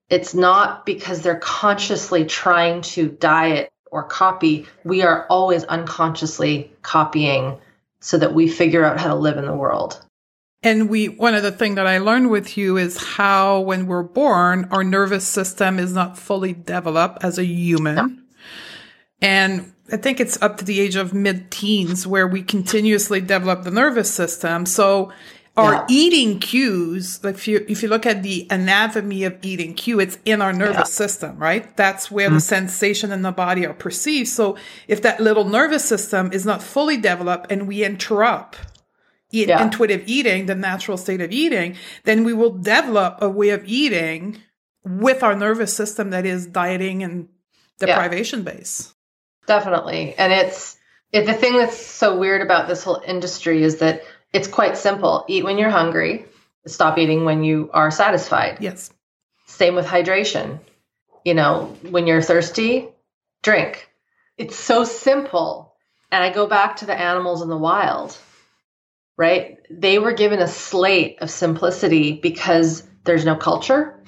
[0.09, 7.58] It's not because they're consciously trying to diet or copy we are always unconsciously copying
[8.02, 10.04] so that we figure out how to live in the world
[10.62, 14.04] and we, one of the things that I learned with you is how when we're
[14.04, 17.95] born, our nervous system is not fully developed as a human.
[17.95, 18.10] No.
[19.21, 23.63] And I think it's up to the age of mid teens where we continuously develop
[23.63, 24.65] the nervous system.
[24.65, 25.12] So
[25.59, 25.85] our yeah.
[25.89, 30.17] eating cues, like if you, if you look at the anatomy of eating cue, it's
[30.25, 30.83] in our nervous yeah.
[30.83, 31.75] system, right?
[31.75, 32.35] That's where mm-hmm.
[32.35, 34.29] the sensation in the body are perceived.
[34.29, 38.59] So if that little nervous system is not fully developed and we interrupt
[39.31, 39.63] eat, yeah.
[39.63, 44.41] intuitive eating, the natural state of eating, then we will develop a way of eating
[44.83, 47.27] with our nervous system that is dieting and
[47.79, 48.93] deprivation base.
[49.45, 50.15] Definitely.
[50.17, 50.77] And it's
[51.11, 55.25] it, the thing that's so weird about this whole industry is that it's quite simple.
[55.27, 56.25] Eat when you're hungry,
[56.65, 58.57] stop eating when you are satisfied.
[58.59, 58.91] Yes.
[59.47, 60.59] Same with hydration.
[61.25, 62.89] You know, when you're thirsty,
[63.41, 63.89] drink.
[64.37, 65.73] It's so simple.
[66.11, 68.17] And I go back to the animals in the wild
[69.19, 69.57] right?
[69.69, 74.01] They were given a slate of simplicity because there's no culture,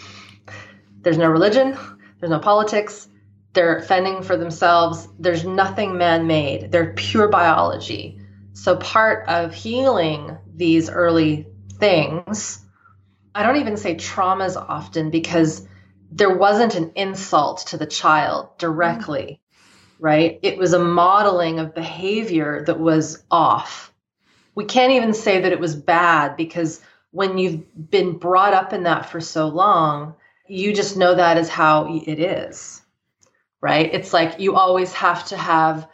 [1.01, 1.77] there's no religion,
[2.19, 3.09] there's no politics,
[3.51, 8.20] they're fending for themselves, there's nothing man made, they're pure biology.
[8.53, 11.47] So, part of healing these early
[11.79, 12.59] things,
[13.33, 15.67] I don't even say traumas often because
[16.11, 19.41] there wasn't an insult to the child directly,
[19.99, 20.39] right?
[20.43, 23.91] It was a modeling of behavior that was off
[24.55, 28.83] we can't even say that it was bad because when you've been brought up in
[28.83, 30.15] that for so long,
[30.47, 32.81] you just know that is how it is.
[33.61, 33.93] Right?
[33.93, 35.87] It's like you always have to have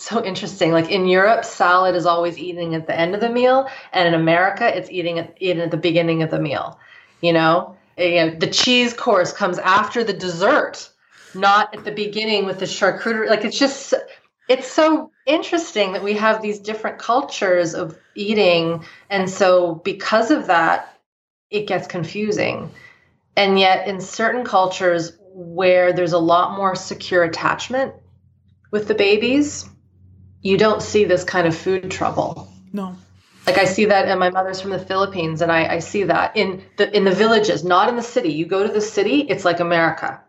[0.00, 0.72] so interesting.
[0.72, 4.14] Like in Europe, salad is always eating at the end of the meal, and in
[4.14, 6.78] America, it's eating at, eating at the beginning of the meal.
[7.20, 10.88] You know, you know, the cheese course comes after the dessert,
[11.34, 13.28] not at the beginning with the charcuterie.
[13.28, 13.92] Like it's just
[14.48, 18.84] it's so interesting that we have these different cultures of eating.
[19.10, 20.98] And so, because of that,
[21.50, 22.70] it gets confusing.
[23.36, 27.94] And yet, in certain cultures where there's a lot more secure attachment
[28.70, 29.68] with the babies,
[30.42, 32.52] you don't see this kind of food trouble.
[32.72, 32.96] No.
[33.46, 36.36] Like I see that, and my mother's from the Philippines, and I, I see that
[36.36, 38.32] in the in the villages, not in the city.
[38.32, 40.20] You go to the city, it's like America.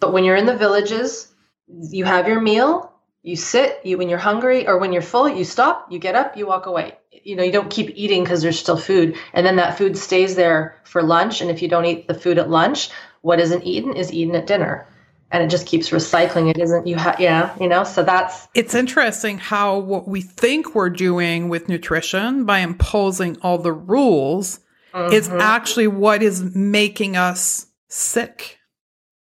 [0.00, 1.28] But when you're in the villages,
[1.66, 2.88] you have your meal,
[3.22, 6.36] you sit you when you're hungry or when you're full you stop you get up
[6.36, 9.56] you walk away you know you don't keep eating because there's still food and then
[9.56, 12.90] that food stays there for lunch and if you don't eat the food at lunch
[13.22, 14.86] what isn't eaten is eaten at dinner
[15.30, 18.74] and it just keeps recycling it isn't you have yeah you know so that's it's
[18.74, 24.60] interesting how what we think we're doing with nutrition by imposing all the rules
[24.92, 25.12] mm-hmm.
[25.12, 28.58] is actually what is making us sick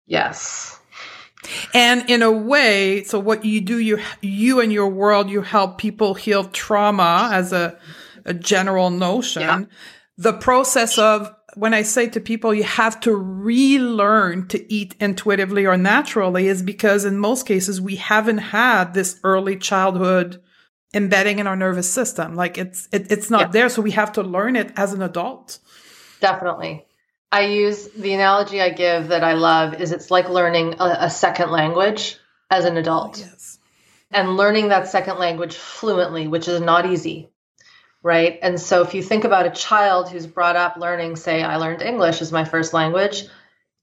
[0.06, 0.78] yes
[1.74, 5.78] and in a way, so what you do, you, you and your world, you help
[5.78, 7.78] people heal trauma as a,
[8.26, 9.41] a general notion.
[9.41, 9.63] Yeah.
[10.17, 15.65] The process of when I say to people, you have to relearn to eat intuitively
[15.65, 20.41] or naturally is because in most cases, we haven't had this early childhood
[20.93, 22.36] embedding in our nervous system.
[22.36, 23.48] Like it's, it, it's not yeah.
[23.48, 23.70] there.
[23.70, 25.60] So we have to learn it as an adult.
[26.22, 26.86] Definitely.
[27.32, 31.10] I use the analogy I give that I love is it's like learning a, a
[31.10, 32.17] second language
[32.50, 33.17] as an adult.
[33.17, 33.60] yes.
[34.12, 37.30] And learning that second language fluently, which is not easy.
[38.04, 38.40] Right.
[38.42, 41.82] And so if you think about a child who's brought up learning, say, I learned
[41.82, 43.24] English as my first language,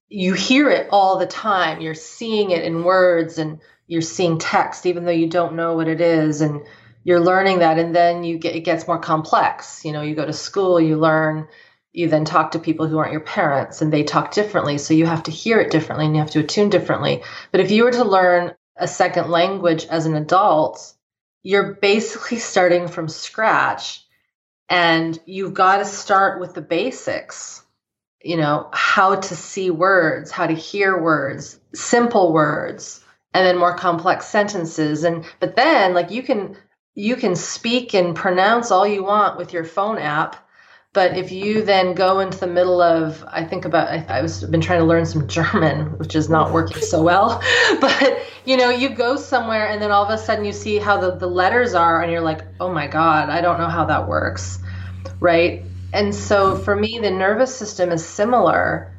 [0.09, 1.81] you hear it all the time.
[1.81, 5.89] You're seeing it in words and you're seeing text, even though you don't know what
[5.89, 6.41] it is.
[6.41, 6.63] And
[7.03, 7.79] you're learning that.
[7.79, 9.85] And then you get, it gets more complex.
[9.85, 11.49] You know, you go to school, you learn
[11.95, 14.79] you then talk to people who aren't your parents and they talk differently.
[14.79, 17.23] So you have to hear it differently and you have to attune differently.
[17.53, 20.93] But if you were to learn a second language as an adult,
[21.45, 24.04] you're basically starting from scratch
[24.69, 27.63] and you've got to start with the basics.
[28.23, 33.05] You know, how to see words, how to hear words, simple words,
[33.35, 35.05] and then more complex sentences.
[35.05, 36.57] And, but then like you can,
[36.95, 40.44] you can speak and pronounce all you want with your phone app
[40.95, 44.45] But if you then go into the middle of, I think about, I, I was
[44.45, 47.43] been trying to learn some German, which is not working so well.
[47.81, 50.99] But you know, you go somewhere and then all of a sudden you see how
[50.99, 54.07] the, the letters are, and you're like, oh my God, I don't know how that
[54.07, 54.61] works.
[55.19, 55.65] Right.
[55.93, 58.93] And so for me, the nervous system is similar.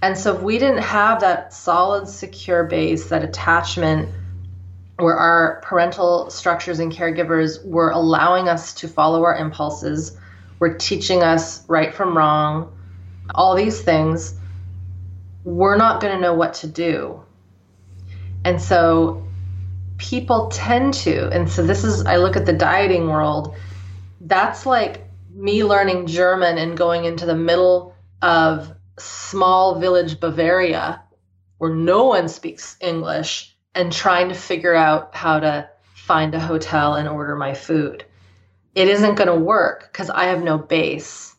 [0.00, 4.08] And so if we didn't have that solid, secure base, that attachment,
[4.96, 10.16] where our parental structures and caregivers were allowing us to follow our impulses,
[10.62, 12.72] were teaching us right from wrong,
[13.34, 14.32] all these things,
[15.42, 17.20] we're not going to know what to do.
[18.44, 19.26] And so
[19.98, 23.56] people tend to, and so this is, I look at the dieting world,
[24.20, 25.04] that's like
[25.34, 31.02] me learning German and going into the middle of small village Bavaria
[31.58, 36.94] where no one speaks English and trying to figure out how to find a hotel
[36.94, 38.04] and order my food.
[38.74, 41.34] It isn't going to work because I have no base.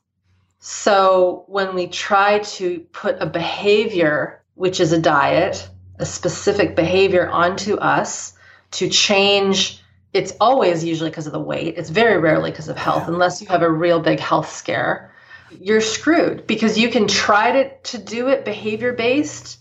[0.59, 5.67] So when we try to put a behavior, which is a diet,
[5.99, 8.34] a specific behavior onto us
[8.71, 9.81] to change,
[10.13, 11.75] it's always usually because of the weight.
[11.77, 15.13] It's very rarely because of health, unless you have a real big health scare.
[15.59, 19.59] You're screwed because you can try to, to do it behavior based,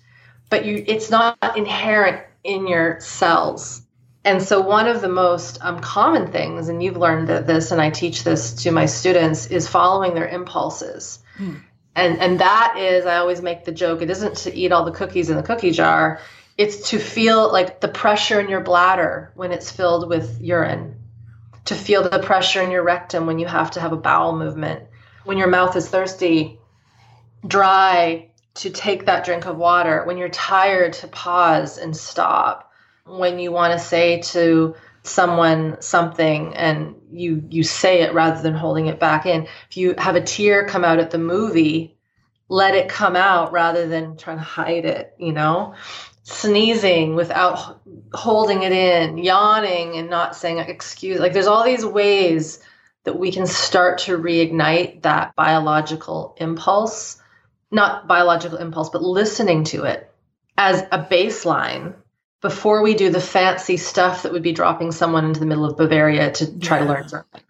[0.51, 3.83] but you it's not inherent in your cells.
[4.25, 7.91] And so, one of the most um, common things, and you've learned this, and I
[7.91, 11.19] teach this to my students, is following their impulses.
[11.37, 11.57] Hmm.
[11.95, 14.01] And and that is, I always make the joke.
[14.01, 16.21] It isn't to eat all the cookies in the cookie jar.
[16.57, 20.97] It's to feel like the pressure in your bladder when it's filled with urine,
[21.65, 24.85] to feel the pressure in your rectum when you have to have a bowel movement,
[25.25, 26.61] when your mouth is thirsty,
[27.47, 32.72] dry, to take that drink of water, when you're tired, to pause and stop,
[33.05, 38.55] when you want to say to someone something and you you say it rather than
[38.55, 39.49] holding it back in.
[39.69, 41.97] If you have a tear come out at the movie
[42.49, 45.75] let it come out rather than trying to hide it you know?
[46.25, 47.81] Sneezing without
[48.15, 52.61] holding it in yawning and not saying excuse like there's all these ways
[53.05, 57.21] that we can start to reignite that biological impulse
[57.73, 60.13] not biological impulse, but listening to it
[60.57, 61.95] as a baseline
[62.43, 65.77] before we do the fancy stuff that would be dropping someone into the middle of
[65.77, 66.85] Bavaria to try yeah.
[66.85, 67.41] to learn something.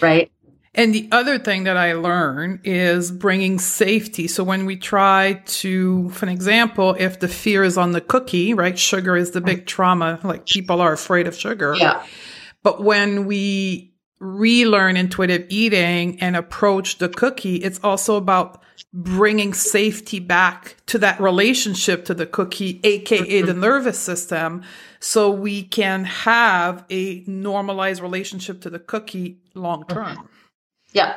[0.00, 0.30] Right.
[0.74, 4.28] And the other thing that I learn is bringing safety.
[4.28, 8.54] So when we try to, for an example, if the fear is on the cookie,
[8.54, 8.78] right?
[8.78, 10.20] Sugar is the big trauma.
[10.22, 11.74] Like people are afraid of sugar.
[11.74, 12.04] Yeah.
[12.62, 18.62] But when we relearn intuitive eating and approach the cookie, it's also about
[18.92, 23.60] bringing safety back to that relationship to the cookie, aka the mm-hmm.
[23.60, 24.62] nervous system,
[25.00, 29.94] so we can have a normalized relationship to the cookie long mm-hmm.
[29.94, 30.28] term.
[30.92, 31.16] Yeah.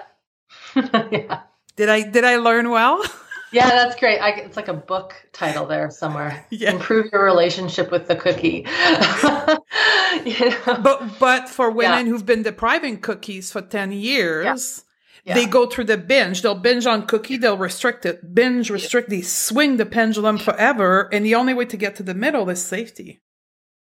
[0.75, 1.41] yeah.
[1.75, 3.03] Did I did I learn well?
[3.53, 4.19] Yeah, that's great.
[4.19, 6.45] I, it's like a book title there somewhere.
[6.51, 6.71] Yeah.
[6.71, 8.65] Improve your relationship with the cookie.
[10.25, 10.81] you know?
[10.81, 12.11] But but for women yeah.
[12.11, 14.90] who've been depriving cookies for 10 years, yeah.
[15.23, 15.35] Yeah.
[15.35, 16.41] they go through the binge.
[16.41, 18.33] They'll binge on cookie, they'll restrict it.
[18.33, 21.09] Binge, restrict, they swing the pendulum forever.
[21.13, 23.21] And the only way to get to the middle is safety.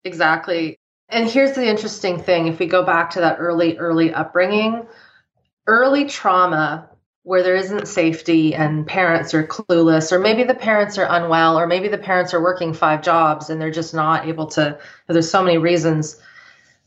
[0.04, 0.78] Exactly.
[1.08, 4.86] And here's the interesting thing if we go back to that early, early upbringing,
[5.66, 6.88] early trauma
[7.26, 11.66] where there isn't safety and parents are clueless or maybe the parents are unwell or
[11.66, 14.78] maybe the parents are working five jobs and they're just not able to
[15.08, 16.20] there's so many reasons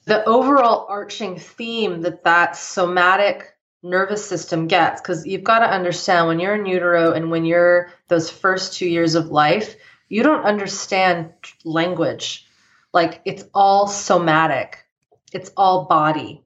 [0.05, 6.27] the overall arching theme that that somatic nervous system gets because you've got to understand
[6.27, 9.75] when you're in utero and when you're those first two years of life
[10.09, 11.29] you don't understand
[11.63, 12.47] language.
[12.91, 14.85] Like it's all somatic.
[15.31, 16.43] It's all body.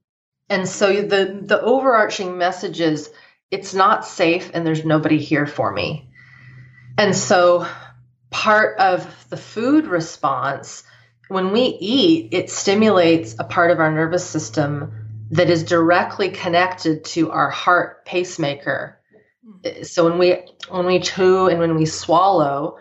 [0.49, 3.09] And so the the overarching message is
[3.49, 6.09] it's not safe and there's nobody here for me.
[6.97, 7.65] And so
[8.29, 10.83] part of the food response,
[11.29, 15.02] when we eat, it stimulates a part of our nervous system
[15.33, 18.99] that is directly connected to our heart pacemaker.
[19.45, 19.83] Mm-hmm.
[19.83, 20.37] So when we
[20.69, 22.77] when we chew and when we swallow,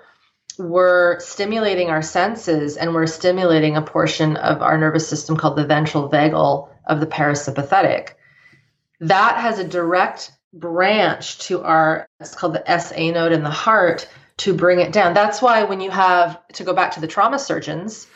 [0.59, 5.67] we're stimulating our senses and we're stimulating a portion of our nervous system called the
[5.67, 8.11] ventral vagal of the parasympathetic.
[9.01, 14.07] That has a direct branch to our it's called the SA node in the heart
[14.39, 15.15] to bring it down.
[15.15, 18.07] That's why when you have to go back to the trauma surgeons,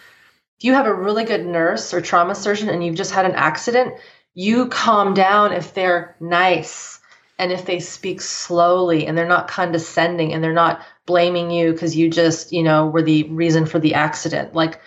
[0.59, 3.35] if you have a really good nurse or trauma surgeon and you've just had an
[3.35, 3.95] accident,
[4.37, 7.01] you calm down if they're nice
[7.39, 11.97] and if they speak slowly and they're not condescending and they're not blaming you because
[11.97, 14.55] you just, you know, were the reason for the accident.
[14.55, 14.79] Like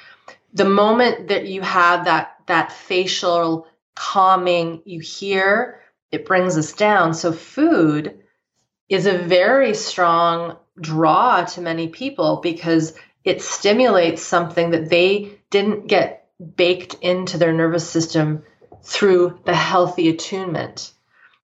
[0.54, 5.82] the moment that you have that that facial calming, you hear
[6.12, 7.16] it brings us down.
[7.16, 8.20] So food
[8.88, 12.93] is a very strong draw to many people because
[13.24, 18.43] it stimulates something that they didn't get baked into their nervous system
[18.84, 20.94] through the healthy attunement.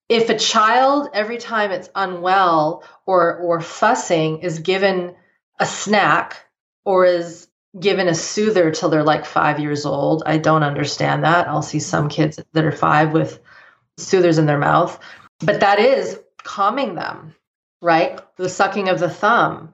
[0.08, 5.16] If a child every time it's unwell or or fussing is given
[5.60, 6.46] a snack
[6.84, 7.48] or is
[7.80, 11.48] given a soother till they're like 5 years old, I don't understand that.
[11.48, 13.40] I'll see some kids that are 5 with
[13.98, 15.00] soothers in their mouth,
[15.40, 17.34] but that is calming them,
[17.82, 18.20] right?
[18.38, 19.74] The sucking of the thumb.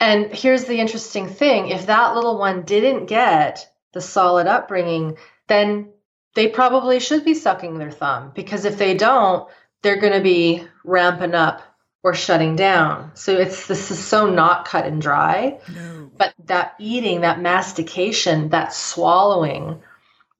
[0.00, 5.16] And here's the interesting thing if that little one didn't get the solid upbringing,
[5.48, 5.92] then
[6.36, 9.48] they probably should be sucking their thumb because if they don't,
[9.82, 11.62] they're going to be ramping up
[12.04, 13.10] or shutting down.
[13.14, 15.58] So it's this is so not cut and dry.
[15.74, 16.10] No.
[16.16, 19.80] But that eating, that mastication, that swallowing,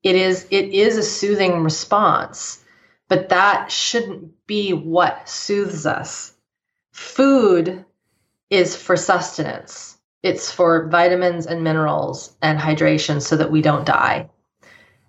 [0.03, 2.63] it is it is a soothing response.
[3.09, 6.35] But that shouldn't be what soothes us.
[6.93, 7.87] Food
[8.51, 9.97] is for sustenance.
[10.23, 14.29] It's for vitamins and minerals and hydration so that we don't die.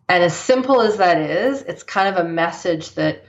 [0.10, 3.26] And as simple as that is, it's kind of a message that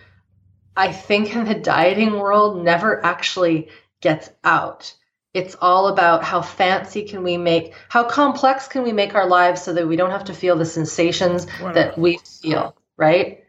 [0.76, 3.68] I think in the dieting world never actually
[4.01, 4.95] gets out.
[5.35, 9.62] It's all about how fancy can we make, how complex can we make our lives
[9.62, 13.45] so that we don't have to feel the sensations that we feel, right?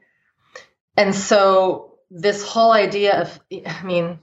[0.97, 4.19] And so this whole idea of, I mean,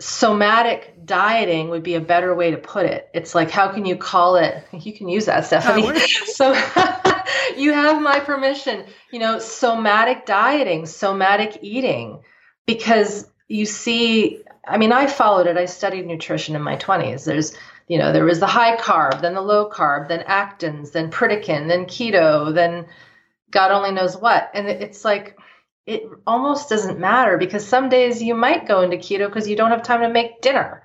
[0.00, 3.08] somatic dieting would be a better way to put it.
[3.14, 4.64] It's like, how can you call it?
[4.72, 5.84] You can use that, Stephanie.
[5.86, 5.94] Oh,
[6.26, 6.52] so
[7.56, 12.20] you have my permission, you know, somatic dieting, somatic eating,
[12.66, 15.56] because you see, I mean, I followed it.
[15.56, 17.24] I studied nutrition in my 20s.
[17.24, 17.56] There's,
[17.86, 21.68] you know, there was the high carb, then the low carb, then Atkins, then Pritikin,
[21.68, 22.86] then keto, then
[23.50, 24.50] God only knows what.
[24.52, 25.38] And it's like,
[25.86, 29.70] it almost doesn't matter because some days you might go into keto because you don't
[29.70, 30.82] have time to make dinner,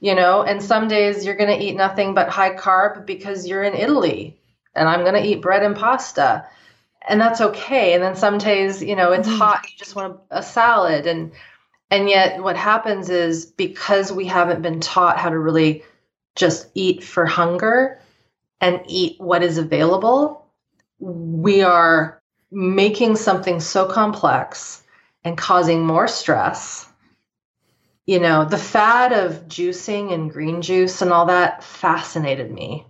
[0.00, 3.62] you know, and some days you're going to eat nothing but high carb because you're
[3.62, 4.39] in Italy
[4.74, 6.46] and I'm going to eat bread and pasta.
[7.08, 7.94] And that's okay.
[7.94, 9.38] And then some days, you know, it's mm-hmm.
[9.38, 11.32] hot, you just want a, a salad and
[11.92, 15.82] and yet what happens is because we haven't been taught how to really
[16.36, 18.00] just eat for hunger
[18.60, 20.46] and eat what is available,
[21.00, 24.82] we are making something so complex
[25.24, 26.88] and causing more stress.
[28.06, 32.86] You know, the fad of juicing and green juice and all that fascinated me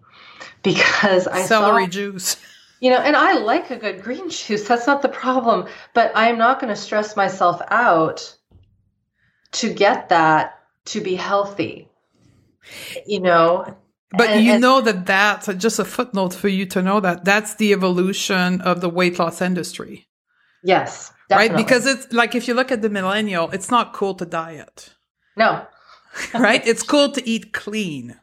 [0.63, 2.37] because I celery saw, juice.
[2.81, 4.67] You know, and I like a good green juice.
[4.67, 5.67] That's not the problem.
[5.95, 8.37] But I'm not going to stress myself out
[9.53, 11.89] to get that to be healthy.
[13.07, 13.77] You know,
[14.13, 17.01] but and, you and, know that that's a, just a footnote for you to know
[17.01, 20.09] that that's the evolution of the weight loss industry.
[20.65, 21.13] Yes.
[21.29, 21.57] Definitely.
[21.57, 21.65] Right?
[21.65, 24.95] Because it's like if you look at the millennial, it's not cool to diet.
[25.37, 25.65] No.
[26.35, 26.67] right?
[26.67, 28.20] It's cool to eat clean.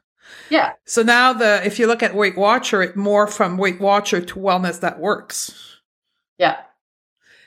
[0.50, 0.74] Yeah.
[0.86, 4.36] So now the if you look at Weight Watcher, it more from Weight Watcher to
[4.36, 5.80] wellness that works.
[6.38, 6.58] Yeah.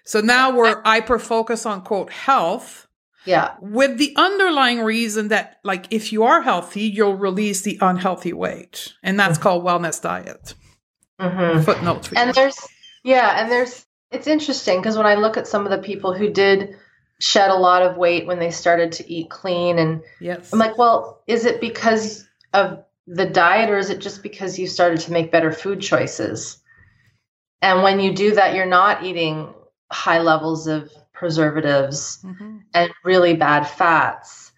[0.05, 2.89] So now we're hyper focus on quote health
[3.25, 3.55] yeah.
[3.61, 8.95] With the underlying reason that, like, if you are healthy, you'll release the unhealthy weight.
[9.03, 9.43] And that's mm-hmm.
[9.43, 10.55] called wellness diet.
[11.21, 11.61] Mm-hmm.
[11.63, 12.11] Footnote.
[12.17, 12.59] and there's,
[13.05, 16.31] yeah, and there's, it's interesting because when I look at some of the people who
[16.31, 16.77] did
[17.19, 20.51] shed a lot of weight when they started to eat clean, and yes.
[20.53, 24.67] I'm like, well, is it because of the diet or is it just because you
[24.67, 26.59] started to make better food choices?
[27.63, 29.53] And when you do that, you're not eating
[29.93, 32.59] high levels of preservatives mm-hmm.
[32.73, 34.53] and really bad fats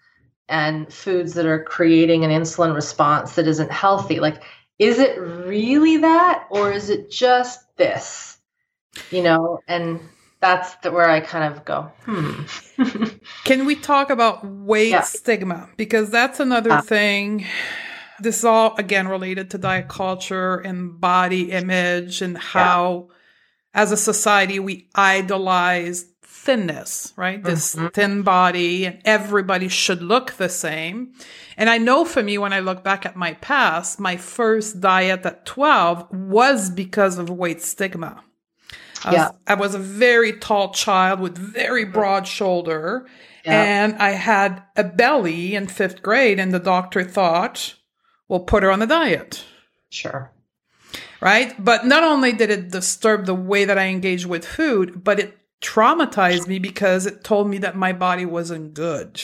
[0.47, 4.19] and foods that are creating an insulin response that isn't healthy.
[4.19, 4.43] Like,
[4.79, 8.37] is it really that or is it just this?
[9.11, 9.99] You know, and
[10.43, 12.43] that's the, where I kind of go, hmm.
[13.45, 15.01] Can we talk about weight yeah.
[15.01, 15.69] stigma?
[15.77, 17.45] Because that's another uh, thing.
[18.19, 23.81] This is all again related to diet culture and body image and how, yeah.
[23.81, 26.05] as a society, we idolize
[26.43, 27.41] thinness, right?
[27.41, 27.87] This mm-hmm.
[27.87, 31.13] thin body and everybody should look the same.
[31.55, 35.25] And I know for me, when I look back at my past, my first diet
[35.25, 38.23] at 12 was because of weight stigma.
[39.05, 39.27] I yeah.
[39.27, 43.07] Was, I was a very tall child with very broad shoulder
[43.45, 43.63] yeah.
[43.63, 47.75] and I had a belly in fifth grade and the doctor thought,
[48.33, 49.43] well, put her on the diet.
[49.89, 50.33] Sure
[51.23, 51.55] right?
[51.63, 55.37] But not only did it disturb the way that I engage with food, but it
[55.61, 59.23] traumatized me because it told me that my body wasn't good.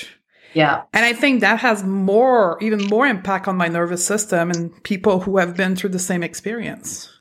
[0.54, 0.84] Yeah.
[0.94, 5.20] And I think that has more, even more impact on my nervous system and people
[5.20, 7.12] who have been through the same experience.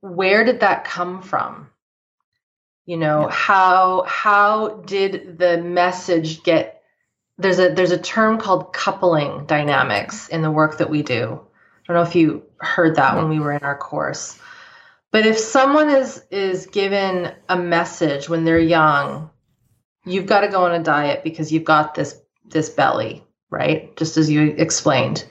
[0.00, 1.70] Where did that come from?
[2.86, 3.30] You know, Yeah.
[3.30, 6.79] how how did the message get
[7.40, 11.40] there's a there's a term called coupling dynamics in the work that we do.
[11.44, 14.38] I don't know if you heard that when we were in our course.
[15.10, 19.30] But if someone is is given a message when they're young,
[20.04, 23.96] you've got to go on a diet because you've got this this belly, right?
[23.96, 25.24] Just as you explained.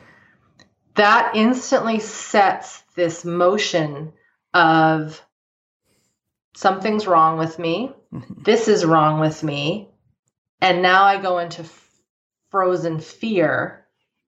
[0.96, 4.12] That instantly sets this motion
[4.54, 5.22] of
[6.56, 7.94] something's wrong with me.
[8.14, 8.44] Mhm.
[8.44, 9.90] This is wrong with me.
[10.62, 11.64] And now I go into
[12.50, 13.86] frozen fear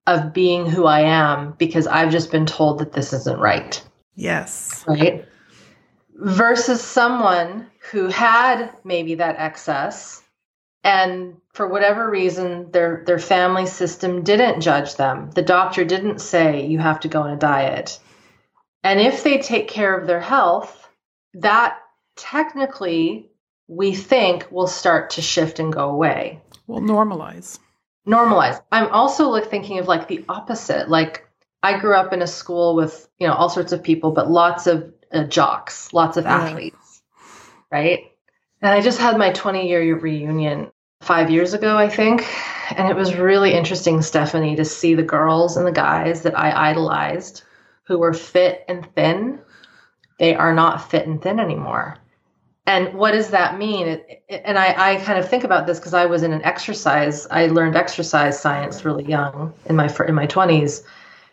[0.08, 3.82] of being who I am because I've just been told that this isn't right
[4.16, 4.84] Yes.
[4.88, 5.26] right?
[6.16, 10.22] Versus someone who had maybe that excess
[10.84, 15.30] and for whatever reason their their family system didn't judge them.
[15.32, 18.00] The doctor didn't say you have to go on a diet.
[18.84, 20.90] And if they take care of their health,
[21.36, 21.78] that
[22.16, 23.30] technically
[23.68, 27.60] we think will start to shift and go away Will normalize.
[28.08, 28.62] Normalize.
[28.72, 30.90] I'm also like thinking of like the opposite.
[30.90, 31.28] Like
[31.64, 34.68] I grew up in a school with you know all sorts of people, but lots
[34.68, 36.38] of uh, jocks, lots of Yeah.
[36.38, 37.02] athletes,
[37.72, 38.12] right?
[38.62, 40.72] And I just had my 20 year reunion
[41.02, 42.26] five years ago, I think,
[42.78, 46.70] and it was really interesting, Stephanie, to see the girls and the guys that I
[46.72, 47.44] idolized,
[47.88, 49.40] who were fit and thin.
[50.20, 51.98] They are not fit and thin anymore.
[52.72, 53.88] And what does that mean?
[53.88, 56.44] It, it- and I, I kind of think about this because I was in an
[56.44, 57.28] exercise.
[57.30, 60.84] I learned exercise science really young in my in my twenties.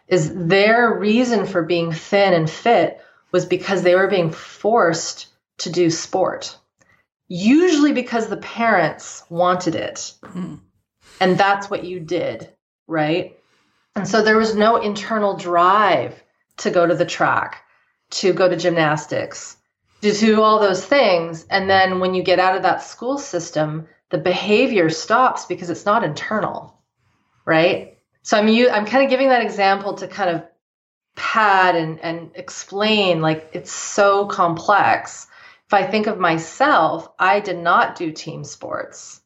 [0.08, 5.26] Is their reason for being thin and fit was because they were being forced
[5.58, 6.56] to do sport,
[7.28, 10.60] usually because the parents wanted it, Mm.
[11.20, 12.48] and that's what you did,
[12.86, 13.36] right?
[13.94, 16.14] And so there was no internal drive
[16.58, 17.62] to go to the track,
[18.10, 19.57] to go to gymnastics,
[20.02, 21.46] to do all those things.
[21.50, 25.86] And then when you get out of that school system, the behavior stops because it's
[25.86, 26.78] not internal,
[27.44, 27.98] right?
[28.22, 30.44] So I'm u- I'm kind of giving that example to kind of
[31.16, 35.26] pad and and explain like it's so complex.
[35.66, 39.20] If I think of myself, I did not do team sports.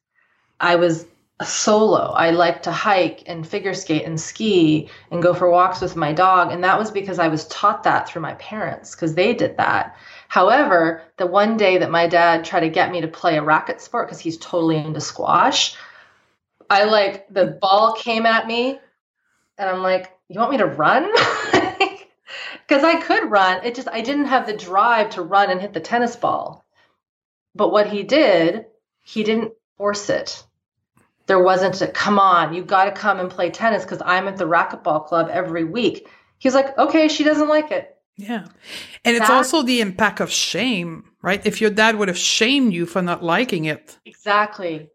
[0.59, 1.07] I was
[1.45, 2.13] solo.
[2.13, 6.13] I like to hike and figure skate and ski and go for walks with my
[6.13, 6.53] dog.
[6.53, 9.97] And that was because I was taught that through my parents because they did that.
[10.29, 13.81] However, the one day that my dad tried to get me to play a racket
[13.81, 15.75] sport because he's totally into squash,
[16.71, 18.81] I like the ball came at me
[19.59, 21.13] and I'm like, you want me to run?
[22.67, 23.65] Because I could run.
[23.65, 26.65] It just, I didn't have the drive to run and hit the tennis ball.
[27.55, 28.65] But what he did,
[29.03, 30.43] he didn't force it.
[31.33, 34.37] There wasn't a come on, you got to come and play tennis because I'm at
[34.37, 36.07] the racquetball club every week.
[36.37, 37.97] He's like, okay, she doesn't like it.
[38.19, 38.49] Yeah.
[39.03, 41.41] And it's also the impact of shame, right?
[41.47, 43.97] If your dad would have shamed you for not liking it.
[44.05, 44.91] Exactly.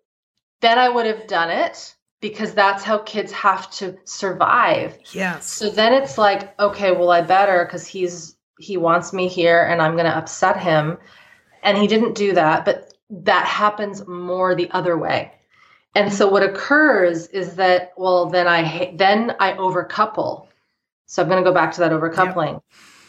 [0.61, 4.95] Then I would have done it because that's how kids have to survive.
[5.13, 5.49] Yes.
[5.49, 9.81] So then it's like, okay, well, I better because he's he wants me here and
[9.81, 10.99] I'm going to upset him.
[11.63, 15.31] And he didn't do that, but that happens more the other way.
[15.97, 20.45] And so what occurs is that, well, then I ha- then I overcouple.
[21.07, 22.61] So I'm going to go back to that overcoupling.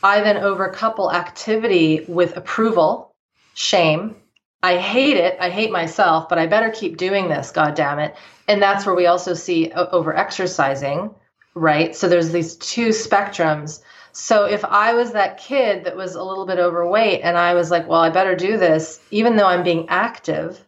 [0.03, 3.15] I then overcouple activity with approval,
[3.53, 4.17] shame.
[4.63, 5.37] I hate it.
[5.39, 7.51] I hate myself, but I better keep doing this.
[7.51, 8.15] God damn it!
[8.49, 11.15] And that's where we also see over exercising,
[11.55, 11.95] right?
[11.95, 13.83] So there's these two spectrums.
[14.13, 17.71] So if I was that kid that was a little bit overweight and I was
[17.71, 20.65] like, well, I better do this, even though I'm being active,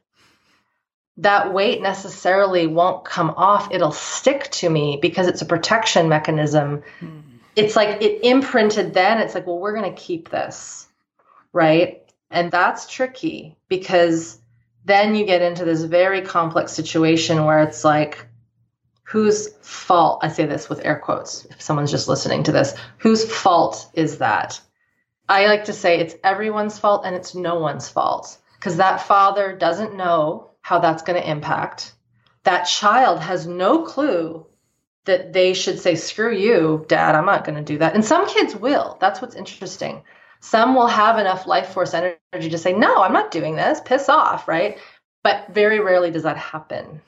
[1.19, 3.69] that weight necessarily won't come off.
[3.71, 6.83] It'll stick to me because it's a protection mechanism.
[7.01, 7.23] Mm.
[7.57, 9.19] It's like it imprinted then.
[9.19, 10.87] It's like, well, we're going to keep this,
[11.53, 12.03] right?
[12.31, 14.39] And that's tricky because
[14.85, 18.27] then you get into this very complex situation where it's like,
[19.03, 20.21] whose fault?
[20.23, 22.75] I say this with air quotes if someone's just listening to this.
[22.99, 24.61] Whose fault is that?
[25.29, 29.57] I like to say it's everyone's fault and it's no one's fault because that father
[29.57, 31.93] doesn't know how that's going to impact.
[32.45, 34.47] That child has no clue
[35.05, 37.97] that they should say, screw you, dad, I'm not going to do that.
[37.97, 38.97] And some kids will.
[39.01, 40.05] That's what's interesting.
[40.39, 44.09] Some will have enough life force energy to say, no, I'm not doing this, piss
[44.09, 44.79] off, right?
[45.25, 47.01] But very rarely does that happen.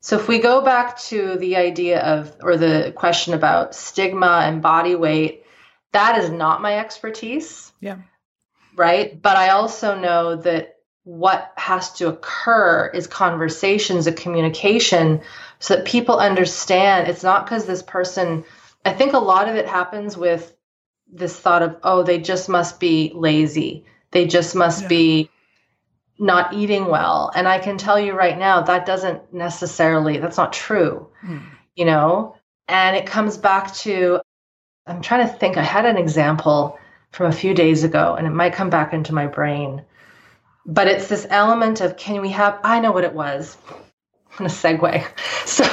[0.00, 4.60] So if we go back to the idea of, or the question about stigma and
[4.60, 5.44] body weight,
[5.92, 7.72] that is not my expertise.
[7.80, 7.98] Yeah.
[8.74, 9.22] Right.
[9.22, 15.20] But I also know that what has to occur is conversations, a communication,
[15.58, 18.44] so that people understand it's not because this person,
[18.84, 20.54] I think a lot of it happens with
[21.12, 23.84] this thought of, oh, they just must be lazy.
[24.12, 24.88] They just must Yeah.
[24.88, 25.30] be
[26.18, 27.32] not eating well.
[27.34, 31.42] And I can tell you right now, that doesn't necessarily, that's not true, mm.
[31.74, 32.36] you know?
[32.68, 34.20] And it comes back to,
[34.86, 36.78] I'm trying to think, I had an example
[37.10, 39.82] from a few days ago, and it might come back into my brain.
[40.64, 43.56] But it's this element of can we have, I know what it was.
[44.32, 45.06] I'm going to segue.
[45.44, 45.64] So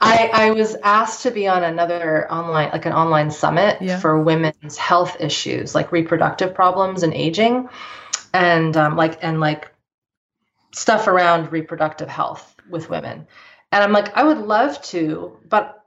[0.00, 3.98] I, I was asked to be on another online, like an online summit yeah.
[3.98, 7.68] for women's health issues, like reproductive problems and aging,
[8.34, 9.72] and um, like and like
[10.74, 13.26] stuff around reproductive health with women.
[13.72, 15.84] And I'm like, I would love to, but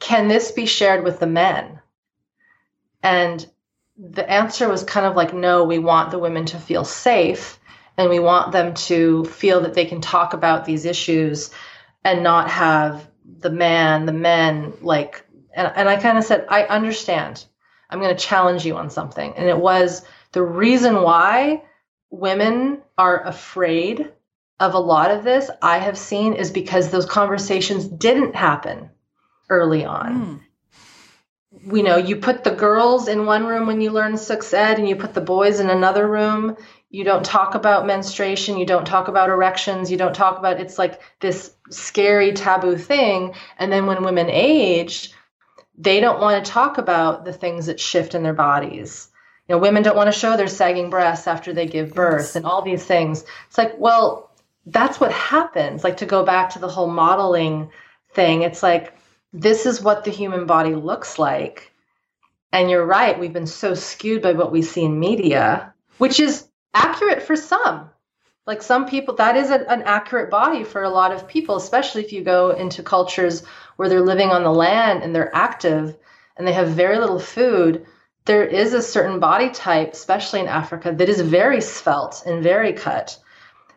[0.00, 1.80] can this be shared with the men?
[3.02, 3.46] And
[3.98, 7.58] the answer was kind of like, no, we want the women to feel safe
[7.96, 11.50] and we want them to feel that they can talk about these issues
[12.04, 13.08] and not have
[13.40, 15.24] the man, the men, like,
[15.54, 17.44] and, and I kind of said, I understand.
[17.90, 19.34] I'm going to challenge you on something.
[19.36, 21.62] And it was the reason why
[22.10, 24.10] women are afraid
[24.58, 28.90] of a lot of this, I have seen, is because those conversations didn't happen
[29.50, 30.14] early on.
[30.14, 30.40] Mm
[31.64, 34.88] you know, you put the girls in one room when you learn sex ed and
[34.88, 36.56] you put the boys in another room.
[36.90, 38.58] You don't talk about menstruation.
[38.58, 39.90] You don't talk about erections.
[39.90, 43.34] You don't talk about it's like this scary taboo thing.
[43.58, 45.12] And then when women age,
[45.78, 49.08] they don't want to talk about the things that shift in their bodies.
[49.48, 52.36] You know, women don't want to show their sagging breasts after they give birth yes.
[52.36, 53.24] and all these things.
[53.48, 54.30] It's like, well,
[54.66, 55.82] that's what happens.
[55.82, 57.70] Like to go back to the whole modeling
[58.14, 58.94] thing, it's like
[59.32, 61.72] this is what the human body looks like.
[62.52, 66.46] And you're right, we've been so skewed by what we see in media, which is
[66.74, 67.88] accurate for some.
[68.46, 72.04] Like some people, that is a, an accurate body for a lot of people, especially
[72.04, 73.44] if you go into cultures
[73.76, 75.96] where they're living on the land and they're active
[76.36, 77.86] and they have very little food.
[78.24, 82.72] There is a certain body type, especially in Africa, that is very svelte and very
[82.72, 83.16] cut.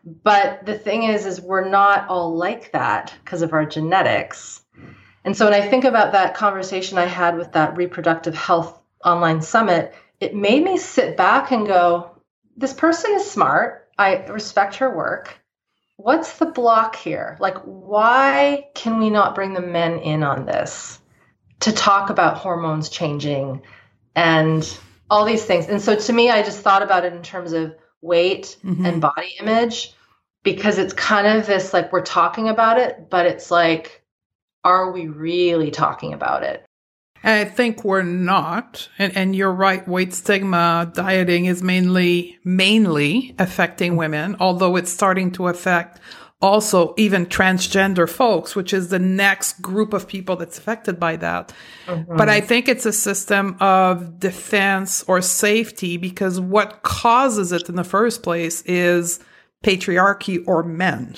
[0.04, 4.62] But the thing is, is we're not all like that because of our genetics.
[5.26, 9.42] And so when I think about that conversation I had with that reproductive health online
[9.42, 12.12] summit, it made me sit back and go,
[12.56, 13.90] this person is smart.
[13.98, 15.38] I respect her work.
[15.98, 17.38] What's the block here?
[17.40, 21.00] Like, why can we not bring the men in on this
[21.62, 23.64] to talk about hormones changing
[24.16, 24.78] and
[25.10, 25.68] all these things?
[25.68, 28.86] And so to me, I just thought about it in terms of weight mm-hmm.
[28.86, 29.94] and body image
[30.44, 34.05] because it's kind of this like we're talking about it, but it's like,
[34.66, 36.66] are we really talking about it?
[37.24, 38.90] I think we're not.
[39.00, 39.88] And, and you're right.
[39.88, 46.00] Weight stigma dieting is mainly, mainly affecting women, although it's starting to affect
[46.42, 51.52] also even transgender folks, which is the next group of people that's affected by that.
[51.88, 52.18] Mm-hmm.
[52.18, 57.76] But I think it's a system of defense or safety because what causes it in
[57.76, 59.20] the first place is
[59.64, 61.16] patriarchy or men.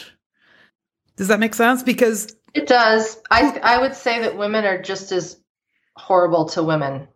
[1.17, 1.83] Does that make sense?
[1.83, 3.21] Because it does.
[3.29, 5.39] I I would say that women are just as
[5.95, 7.07] horrible to women.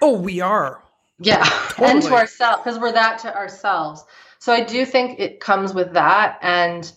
[0.00, 0.82] Oh, we are.
[1.18, 1.90] Yeah, totally.
[1.90, 4.04] and to ourselves because we're that to ourselves.
[4.38, 6.90] So I do think it comes with that, and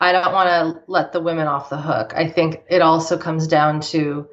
[0.00, 2.12] I don't want to let the women off the hook.
[2.14, 4.28] I think it also comes down to,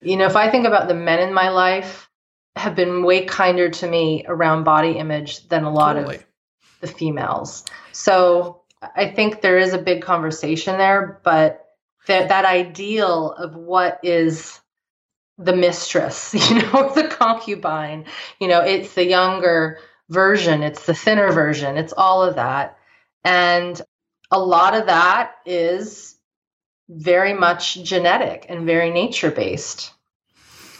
[0.00, 2.08] you know, if I think about the men in my life
[2.56, 6.16] have been way kinder to me around body image than a lot totally.
[6.16, 6.26] of
[6.80, 7.64] the females.
[7.92, 11.67] So I think there is a big conversation there, but
[12.08, 14.60] that that ideal of what is
[15.38, 18.04] the mistress, you know, the concubine,
[18.40, 19.78] you know, it's the younger
[20.10, 22.76] version, it's the thinner version, it's all of that.
[23.24, 23.80] And
[24.30, 26.16] a lot of that is
[26.88, 29.92] very much genetic and very nature based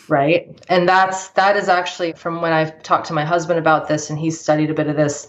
[0.09, 4.09] right and that's that is actually from when i've talked to my husband about this
[4.09, 5.29] and he's studied a bit of this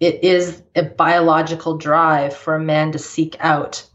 [0.00, 3.87] it is a biological drive for a man to seek out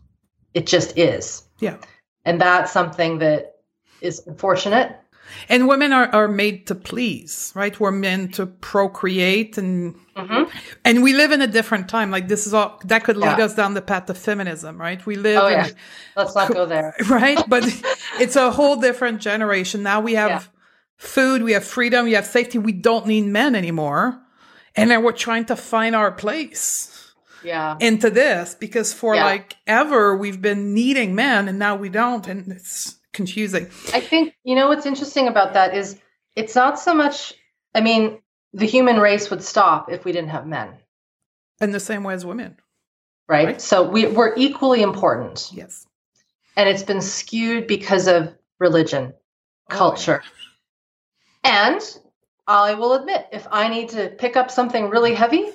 [0.54, 1.44] it just is.
[1.60, 1.78] Yeah.
[2.26, 3.56] And that's something that
[4.02, 5.00] is unfortunate.
[5.50, 7.78] And women are, are made to please, right?
[7.80, 10.58] We're meant to procreate and mm-hmm.
[10.84, 12.12] and we live in a different time.
[12.12, 13.46] Like this is all that could lead yeah.
[13.46, 15.04] us down the path of feminism, right?
[15.06, 15.68] We live Oh yeah.
[15.68, 15.76] In,
[16.18, 16.94] Let's not go there.
[17.10, 17.40] Right?
[17.48, 17.64] But
[18.20, 19.82] it's a whole different generation.
[19.82, 20.42] Now we have yeah.
[20.98, 22.58] food, we have freedom, we have safety.
[22.58, 24.20] We don't need men anymore.
[24.76, 26.93] And then we're trying to find our place
[27.44, 27.78] yeah.
[27.80, 29.26] into this because for yeah.
[29.26, 33.66] like ever we've been needing men and now we don't and it's confusing.
[33.94, 36.00] I think you know what's interesting about that is
[36.36, 37.34] it's not so much
[37.76, 38.20] I mean
[38.54, 40.74] the human race would stop if we didn't have men.
[41.60, 42.58] In the same way as women.
[43.28, 43.46] Right?
[43.46, 43.62] right?
[43.62, 45.50] So we, we're equally important.
[45.54, 45.88] Yes.
[46.56, 49.14] And it's been skewed because of religion,
[49.72, 50.22] oh, culture.
[50.24, 50.30] Oh,
[51.46, 51.70] yeah.
[51.72, 52.00] And
[52.48, 55.50] I will admit, if I need to pick up something really heavy,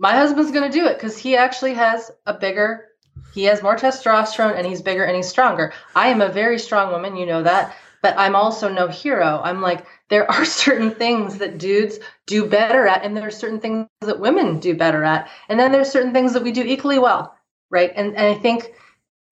[0.00, 2.88] my husband's going to do it because he actually has a bigger,
[3.34, 5.74] he has more testosterone and he's bigger and he's stronger.
[5.94, 9.42] I am a very strong woman, you know that, but I'm also no hero.
[9.44, 13.60] I'm like, there are certain things that dudes do better at, and there are certain
[13.60, 15.28] things that women do better at.
[15.50, 17.36] And then there's certain things that we do equally well,
[17.68, 17.92] right?
[17.94, 18.72] And, and I think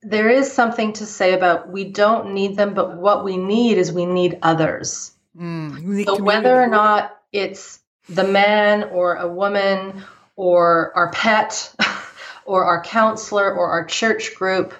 [0.02, 3.90] there is something to say about we don't need them, but what we need is
[3.90, 5.12] we need others.
[5.34, 10.04] Mm, so whether or not it's the man or a woman
[10.38, 11.74] or our pet
[12.46, 14.72] or our counselor or our church group.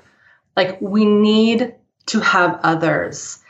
[0.56, 1.74] Like we need
[2.06, 3.40] to have others.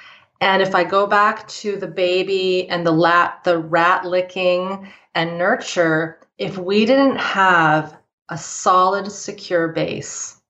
[0.41, 5.39] And if I go back to the baby and the lat the rat licking and
[5.39, 7.97] nurture, if we didn't have
[8.29, 10.41] a solid secure base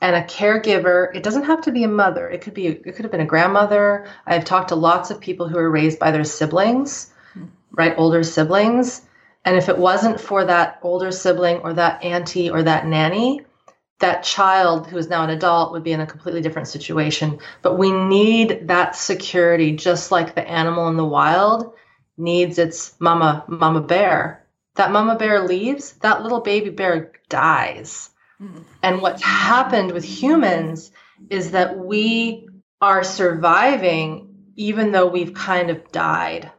[0.00, 2.28] and a caregiver, it doesn't have to be a mother.
[2.28, 4.08] It could be it could have been a grandmother.
[4.26, 7.44] I've talked to lots of people who are raised by their siblings, hmm.
[7.72, 7.94] right?
[7.96, 9.02] Older siblings
[9.44, 13.40] and if it wasn't for that older sibling or that auntie or that nanny,
[14.00, 17.38] that child who is now an adult would be in a completely different situation.
[17.62, 21.72] But we need that security, just like the animal in the wild
[22.16, 24.46] needs its mama, mama bear.
[24.76, 28.10] That mama bear leaves, that little baby bear dies.
[28.40, 28.62] Mm-hmm.
[28.82, 30.92] And what's happened with humans
[31.30, 32.48] is that we
[32.80, 34.24] are surviving
[34.54, 36.50] even though we've kind of died,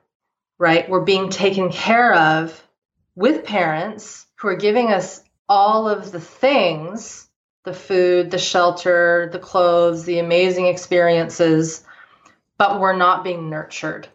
[0.58, 0.90] right?
[0.90, 2.66] We're being taken care of
[3.16, 7.30] with parents who are giving us all of the things
[7.66, 11.84] the food, the shelter, the clothes, the amazing experiences,
[12.58, 14.08] but we're not being nurtured.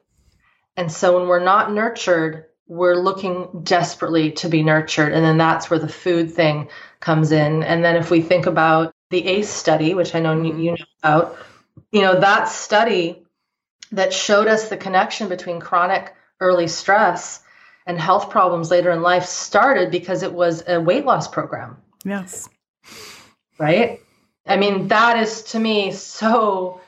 [0.77, 5.13] And so when we're not nurtured, we're looking desperately to be nurtured.
[5.13, 6.69] And then that's where the food thing
[7.01, 7.63] comes in.
[7.63, 10.61] And then if we think about the ACE study, which I know you, mm-hmm.
[10.61, 11.37] you know about,
[11.93, 13.25] you know, that study
[13.93, 17.44] that showed us the connection between chronic early stress
[17.87, 21.77] and health problems later in life started because it was a weight loss program.
[22.05, 22.49] Yes.
[23.59, 24.01] Right?
[24.47, 26.81] I mean, that is to me so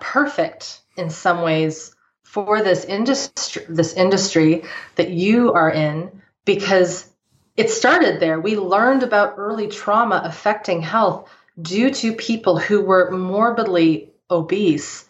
[0.00, 4.62] perfect in some ways for this industry this industry
[4.94, 7.10] that you are in because
[7.56, 8.40] it started there.
[8.40, 11.28] We learned about early trauma affecting health
[11.60, 15.06] due to people who were morbidly obese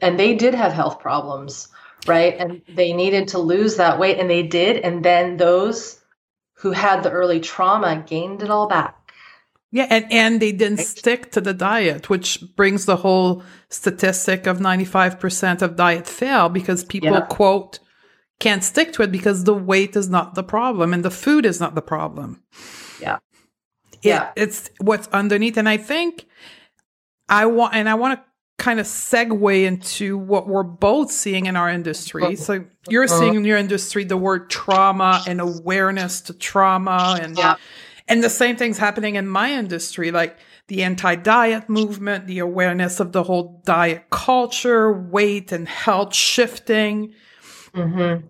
[0.00, 1.68] and they did have health problems
[2.06, 2.36] right?
[2.38, 4.78] And they needed to lose that weight, and they did.
[4.78, 6.00] And then those
[6.54, 8.96] who had the early trauma gained it all back.
[9.72, 10.86] Yeah, and, and they didn't right.
[10.86, 16.84] stick to the diet, which brings the whole statistic of 95% of diet fail because
[16.84, 17.22] people yeah.
[17.22, 17.78] quote
[18.38, 21.58] can't stick to it because the weight is not the problem and the food is
[21.58, 22.42] not the problem.
[23.00, 23.18] Yeah.
[23.92, 24.30] It, yeah.
[24.36, 25.56] It's what's underneath.
[25.56, 26.26] And I think
[27.28, 31.56] I want, and I want to kind of segue into what we're both seeing in
[31.56, 32.36] our industry.
[32.36, 33.18] So you're uh-huh.
[33.18, 37.56] seeing in your industry the word trauma and awareness to trauma and yeah.
[38.08, 40.36] and the same thing's happening in my industry like
[40.68, 47.12] the anti-diet movement, the awareness of the whole diet culture, weight and health shifting.
[47.74, 48.26] Mm-hmm.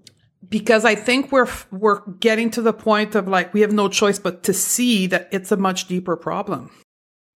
[0.49, 4.19] Because I think we're we're getting to the point of like we have no choice
[4.19, 6.71] but to see that it's a much deeper problem.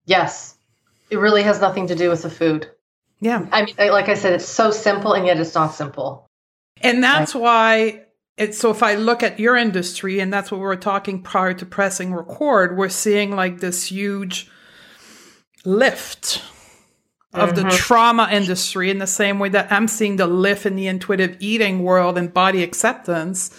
[0.06, 0.58] Yes.
[1.14, 2.72] It really has nothing to do with the food.
[3.22, 3.46] Yeah.
[3.52, 6.28] I mean, like I said, it's so simple and yet it's not simple.
[6.82, 7.42] And that's right.
[7.42, 8.02] why
[8.36, 11.54] it's so if I look at your industry, and that's what we were talking prior
[11.54, 14.50] to pressing record, we're seeing like this huge
[15.66, 16.42] lift
[17.32, 17.70] of mm-hmm.
[17.70, 21.38] the trauma industry in the same way that I'm seeing the lift in the intuitive
[21.40, 23.56] eating world and body acceptance.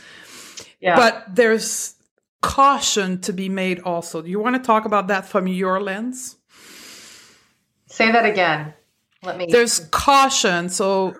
[0.80, 0.96] Yeah.
[0.96, 1.94] But there's
[2.42, 4.22] caution to be made also.
[4.22, 6.36] Do you want to talk about that from your lens?
[7.95, 8.74] Say that again.
[9.22, 9.47] Let me.
[9.49, 10.68] There's caution.
[10.68, 11.14] So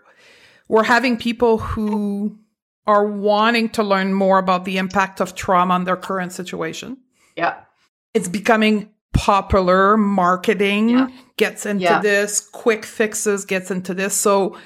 [0.66, 2.37] we're having people who
[2.85, 6.97] are wanting to learn more about the impact of trauma on their current situation.
[7.37, 7.61] Yeah.
[8.12, 9.97] It's becoming popular.
[9.97, 11.09] Marketing yeah.
[11.37, 12.01] gets into yeah.
[12.01, 14.12] this, quick fixes gets into this.
[14.16, 14.59] So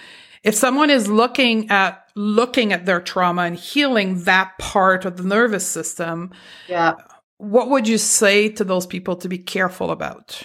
[0.43, 5.25] if someone is looking at looking at their trauma and healing that part of the
[5.25, 6.33] nervous system,
[6.69, 6.95] yeah.
[7.37, 10.43] What would you say to those people to be careful about?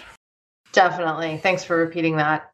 [0.74, 1.38] Definitely.
[1.38, 2.51] Thanks for repeating that.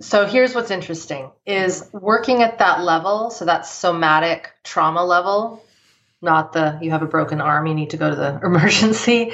[0.00, 5.64] So here's what's interesting is working at that level, so that somatic trauma level,
[6.22, 9.32] not the you have a broken arm, you need to go to the emergency.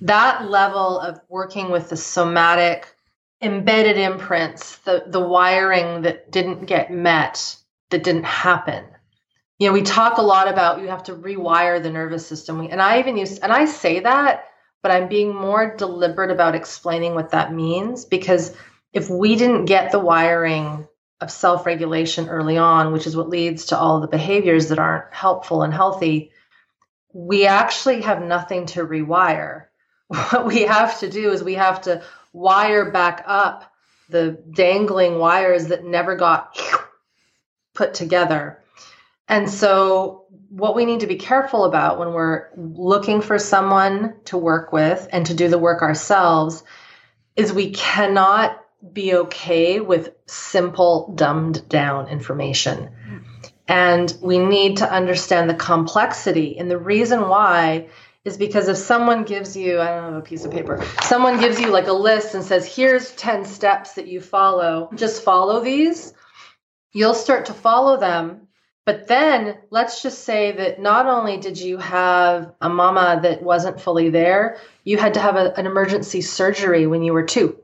[0.00, 2.92] That level of working with the somatic
[3.40, 7.56] embedded imprints, the the wiring that didn't get met,
[7.90, 8.84] that didn't happen.
[9.60, 12.60] You know, we talk a lot about you have to rewire the nervous system.
[12.70, 14.49] And I even use and I say that,
[14.82, 18.54] but I'm being more deliberate about explaining what that means because
[18.92, 20.86] if we didn't get the wiring
[21.20, 25.12] of self regulation early on, which is what leads to all the behaviors that aren't
[25.12, 26.32] helpful and healthy,
[27.12, 29.66] we actually have nothing to rewire.
[30.08, 32.02] What we have to do is we have to
[32.32, 33.72] wire back up
[34.08, 36.58] the dangling wires that never got
[37.74, 38.58] put together.
[39.28, 44.36] And so, what we need to be careful about when we're looking for someone to
[44.36, 46.64] work with and to do the work ourselves
[47.36, 48.60] is we cannot
[48.92, 52.90] be okay with simple, dumbed down information.
[53.68, 56.58] And we need to understand the complexity.
[56.58, 57.88] And the reason why
[58.24, 61.60] is because if someone gives you, I don't have a piece of paper, someone gives
[61.60, 66.12] you like a list and says, here's 10 steps that you follow, just follow these,
[66.92, 68.48] you'll start to follow them.
[68.90, 73.80] But then let's just say that not only did you have a mama that wasn't
[73.80, 77.56] fully there, you had to have a, an emergency surgery when you were two.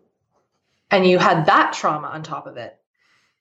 [0.88, 2.78] And you had that trauma on top of it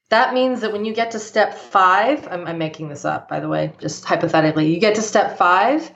[0.10, 3.40] that means that when you get to step five, I'm, I'm, making this up, by
[3.40, 5.92] the way, just hypothetically, you get to step five,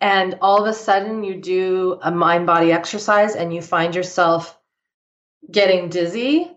[0.00, 4.58] and all of a sudden you do a mind body exercise and you find yourself
[5.50, 6.55] getting dizzy.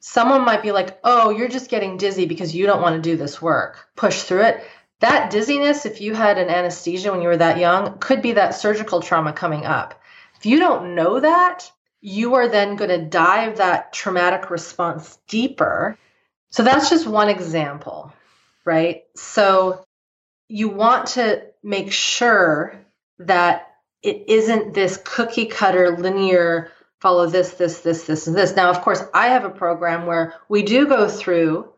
[0.00, 3.16] Someone might be like, oh, you're just getting dizzy because you don't want to do
[3.16, 3.88] this work.
[3.96, 4.64] Push through it.
[5.00, 8.54] That dizziness, if you had an anesthesia when you were that young, could be that
[8.54, 10.00] surgical trauma coming up.
[10.38, 11.70] If you don't know that,
[12.00, 15.98] you are then going to dive that traumatic response deeper
[16.50, 18.12] so that's just one example,
[18.64, 19.02] right?
[19.14, 19.84] So
[20.48, 22.80] you want to make sure
[23.18, 23.66] that
[24.02, 26.70] it isn't this cookie cutter linear
[27.06, 28.56] follow this, this, this, this, and this.
[28.56, 31.72] Now, of course, I have a program where we do go through,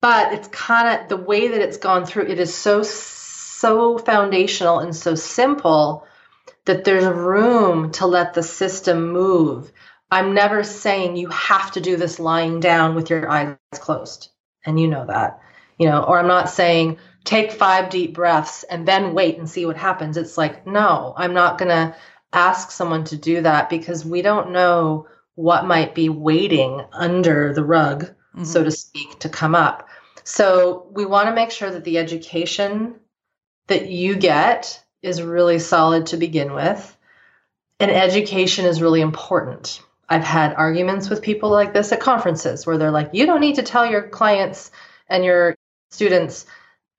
[0.00, 4.78] but it's kind of the way that it's gone through, it is so, so foundational
[4.78, 6.06] and so simple
[6.64, 9.70] that there's room to let the system move.
[10.10, 14.30] I'm never saying you have to do this lying down with your eyes closed.
[14.64, 15.40] And you know that.
[15.78, 19.66] You know, or I'm not saying take five deep breaths and then wait and see
[19.66, 20.16] what happens.
[20.16, 21.94] It's like, no, I'm not going to
[22.32, 27.64] ask someone to do that because we don't know what might be waiting under the
[27.64, 28.44] rug, mm-hmm.
[28.44, 29.88] so to speak, to come up.
[30.24, 32.96] So we want to make sure that the education
[33.66, 36.96] that you get is really solid to begin with.
[37.80, 39.82] And education is really important.
[40.08, 43.56] I've had arguments with people like this at conferences where they're like, you don't need
[43.56, 44.70] to tell your clients
[45.08, 45.56] and your
[45.90, 46.46] students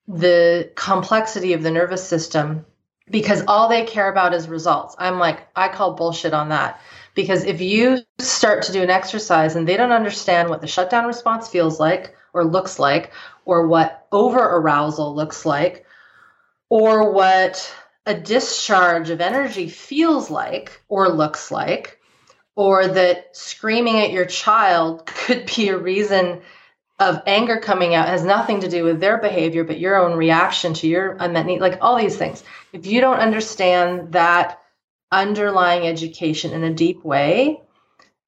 [0.08, 2.66] the complexity of the nervous system
[3.10, 4.96] because all they care about is results.
[4.98, 6.80] I'm like, I call bullshit on that.
[7.16, 11.06] Because if you start to do an exercise and they don't understand what the shutdown
[11.06, 13.12] response feels like or looks like,
[13.46, 15.86] or what over arousal looks like,
[16.70, 17.76] or what
[18.06, 22.00] a discharge of energy feels like or looks like,
[22.56, 26.42] or that screaming at your child could be a reason
[27.00, 30.74] of anger coming out has nothing to do with their behavior but your own reaction
[30.74, 34.62] to your unmet need like all these things if you don't understand that
[35.12, 37.60] underlying education in a deep way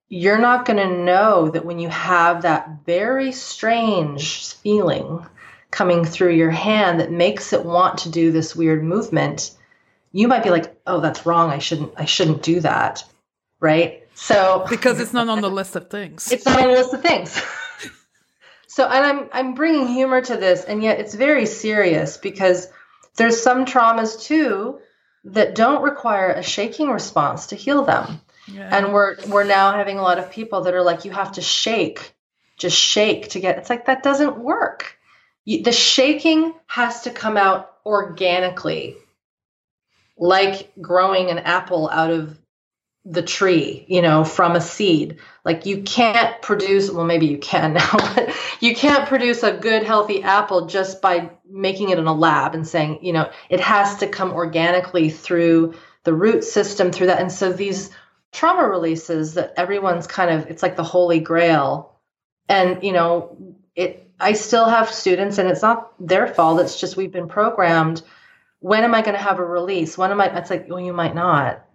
[0.08, 5.26] you're not going to know that when you have that very strange feeling
[5.72, 9.52] coming through your hand that makes it want to do this weird movement
[10.12, 13.04] you might be like oh that's wrong i shouldn't i shouldn't do that
[13.60, 16.32] right so because it's not on the list of things.
[16.32, 17.42] It's not on the list of things.
[18.68, 22.68] So and I'm I'm bringing humor to this and yet it's very serious because
[23.16, 24.80] there's some traumas too
[25.26, 28.22] that don't require a shaking response to heal them.
[28.48, 28.70] Yeah.
[28.72, 31.42] And we're we're now having a lot of people that are like you have to
[31.42, 32.14] shake,
[32.58, 33.58] just shake to get.
[33.58, 34.98] It's like that doesn't work.
[35.46, 38.98] You, the shaking has to come out organically,
[40.18, 42.38] like growing an apple out of
[43.06, 45.20] the tree, you know, from a seed.
[45.44, 49.84] Like you can't produce, well, maybe you can now, but you can't produce a good,
[49.84, 53.98] healthy apple just by making it in a lab and saying, you know, it has
[53.98, 57.22] to come organically through the root system, through that.
[57.22, 57.92] And so these
[58.32, 61.96] trauma releases that everyone's kind of, it's like the holy grail.
[62.50, 66.60] And, you know, it, I still have students and it's not their fault.
[66.60, 68.02] It's just we've been programmed.
[68.60, 69.98] When am I going to have a release?
[69.98, 70.36] When am I?
[70.38, 71.66] It's like, well, you might not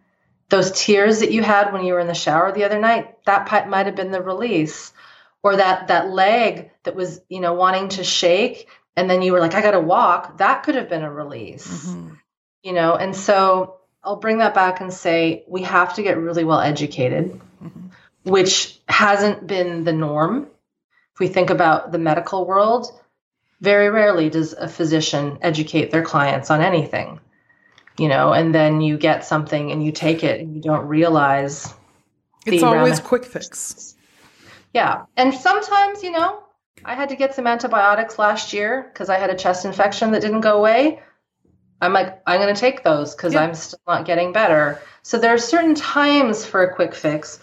[0.51, 3.69] those tears that you had when you were in the shower the other night that
[3.69, 4.93] might have been the release
[5.43, 9.41] or that that leg that was you know wanting to shake and then you were
[9.41, 12.15] like i got to walk that could have been a release mm-hmm.
[12.63, 16.45] you know and so i'll bring that back and say we have to get really
[16.45, 17.87] well educated mm-hmm.
[18.25, 20.49] which hasn't been the norm
[21.15, 22.87] if we think about the medical world
[23.61, 27.21] very rarely does a physician educate their clients on anything
[28.01, 31.75] you know, and then you get something and you take it and you don't realize
[32.47, 33.95] it's always quick fix.
[34.73, 35.05] Yeah.
[35.19, 36.43] And sometimes, you know,
[36.83, 40.23] I had to get some antibiotics last year because I had a chest infection that
[40.23, 41.03] didn't go away.
[41.83, 43.43] I'm like, I'm going to take those because Yeah.
[43.43, 44.81] I'm still not getting better.
[45.03, 47.39] So there are certain times for a quick fix,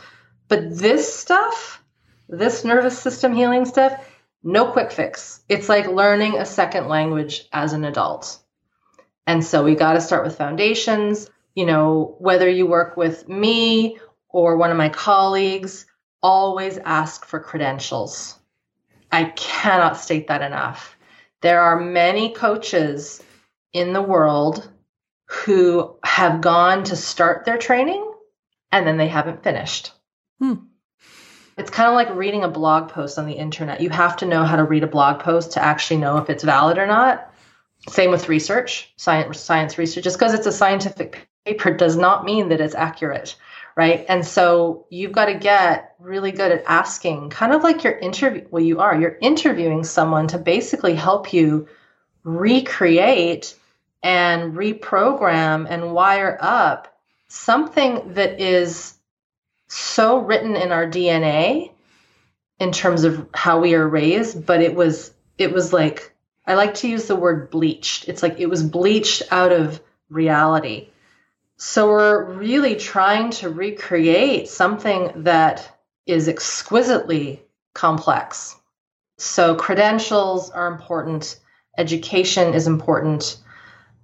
[0.48, 1.84] but this stuff,
[2.30, 3.94] this nervous system healing stuff,
[4.42, 5.42] no quick fix.
[5.50, 8.40] It's like learning a second language as an adult.
[9.28, 11.30] And so we got to start with foundations.
[11.54, 14.00] You know, whether you work with me
[14.30, 15.86] or one of my colleagues,
[16.24, 18.40] always ask for credentials.
[19.12, 20.98] I cannot state that enough.
[21.42, 23.22] There are many coaches
[23.74, 24.68] in the world
[25.26, 28.04] who have gone to start their training
[28.72, 29.92] and then they haven't finished.
[30.40, 30.54] Hmm.
[31.58, 33.82] It's kind of like reading a blog post on the internet.
[33.82, 36.44] You have to know how to read a blog post to actually know if it's
[36.44, 37.34] valid or not.
[37.90, 40.04] Same with research, science, science research.
[40.04, 43.36] Just because it's a scientific paper does not mean that it's accurate,
[43.76, 44.06] right?
[44.10, 48.46] And so you've got to get really good at asking, kind of like you're interview.
[48.50, 49.00] Well, you are.
[49.00, 51.68] You're interviewing someone to basically help you
[52.24, 53.56] recreate
[54.04, 56.98] and reprogram and wire up
[57.30, 58.96] something that is
[59.68, 61.72] so written in our DNA
[62.60, 66.14] in terms of how we are raised, but it was it was like
[66.48, 68.08] I like to use the word bleached.
[68.08, 70.88] It's like it was bleached out of reality.
[71.58, 75.70] So we're really trying to recreate something that
[76.06, 77.42] is exquisitely
[77.74, 78.56] complex.
[79.18, 81.40] So credentials are important,
[81.78, 83.38] education is important.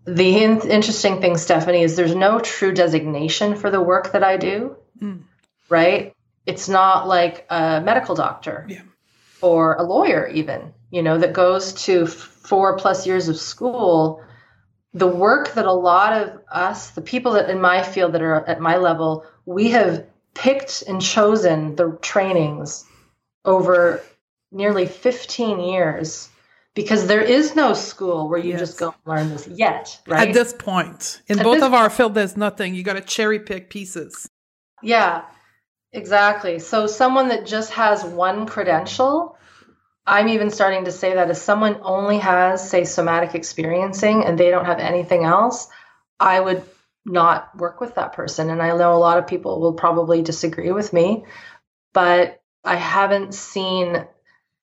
[0.05, 4.37] The in- interesting thing, Stephanie, is there's no true designation for the work that I
[4.37, 5.21] do, Mm.
[5.69, 6.13] right?
[6.45, 8.81] It's not like a medical doctor Yeah.
[9.41, 14.23] or a lawyer, even, you know, that goes to f- four plus years of school.
[14.93, 18.47] The work that a lot of us, the people that in my field that are
[18.47, 22.85] at my level, we have picked and chosen the trainings
[23.45, 24.01] over
[24.51, 26.29] nearly 15 years
[26.75, 28.59] because there is no school where you Yes.
[28.59, 30.29] just go learn this yet, right?
[30.29, 32.73] At this point, in At both of our field, there's nothing.
[32.73, 34.27] You got to cherry pick pieces.
[34.81, 35.23] Yeah,
[35.91, 36.59] exactly.
[36.59, 39.37] So someone that just has one credential,
[40.05, 44.49] I'm even starting to say that if someone only has, say, somatic experiencing and they
[44.49, 45.67] don't have anything else,
[46.19, 46.63] I would
[47.05, 48.49] not work with that person.
[48.49, 51.25] And I know a lot of people will probably disagree with me,
[51.93, 54.05] but I haven't seen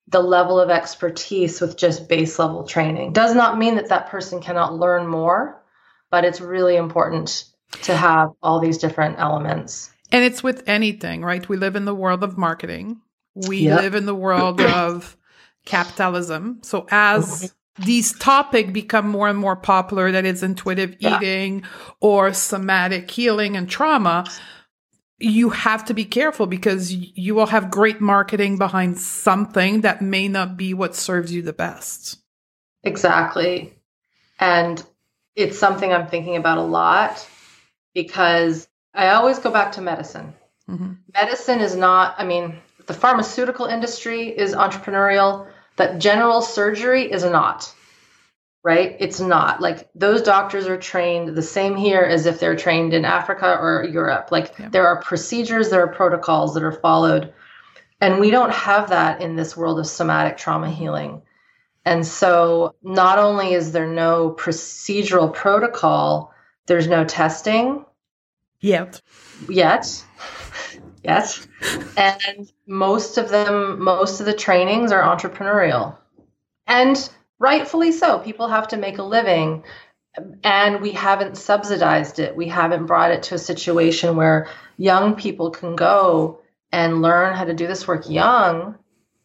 [0.08, 3.12] the level of expertise with just base level training.
[3.12, 5.62] Does not mean that that person cannot learn more,
[6.10, 7.44] but it's really important
[7.82, 9.90] to have all these different elements.
[10.10, 11.48] And it's with anything, right?
[11.48, 13.00] We live in the world of marketing.
[13.34, 13.80] We Yep.
[13.80, 15.16] live in the world of
[15.70, 16.58] capitalism.
[16.62, 21.62] So as these topics become more and more popular, that is intuitive eating
[22.00, 24.26] or somatic healing and trauma,
[25.18, 30.28] you have to be careful because you will have great marketing behind something that may
[30.28, 32.18] not be what serves you the best.
[32.82, 33.72] Exactly.
[34.38, 34.84] And
[35.36, 37.26] it's something I'm thinking about a lot
[37.94, 40.34] because I always go back to medicine.
[40.68, 40.96] Mhm.
[41.14, 45.46] Medicine is not, I mean, the pharmaceutical industry is entrepreneurial,
[45.80, 47.74] but general surgery is not,
[48.62, 48.98] right?
[49.00, 49.62] It's not.
[49.62, 53.86] Like those doctors are trained the same here as if they're trained in Africa or
[53.90, 54.28] Europe.
[54.30, 54.68] Like Yeah.
[54.68, 57.32] there are procedures, there are protocols that are followed.
[57.98, 61.22] And we don't have that in this world of somatic trauma healing.
[61.86, 66.34] And so not only is there no procedural protocol,
[66.66, 67.86] there's no testing
[68.60, 69.00] Yet.
[69.48, 70.04] yet.
[71.02, 71.46] yet.
[71.96, 75.96] And most of them, most of the trainings are entrepreneurial.
[76.68, 76.96] And
[77.40, 78.20] rightfully so.
[78.20, 79.64] People have to make a living.
[80.44, 82.36] And we haven't subsidized it.
[82.36, 84.46] We haven't brought it to a situation where
[84.76, 88.76] young people can go and learn how to do this work young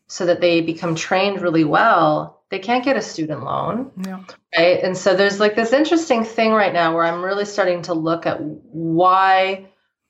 [0.07, 2.41] so that they become trained really well.
[2.49, 4.23] They can't get a student loan Yeah.
[4.57, 7.93] right and so there's like this interesting thing right now where i'm really starting to
[7.93, 9.67] look at why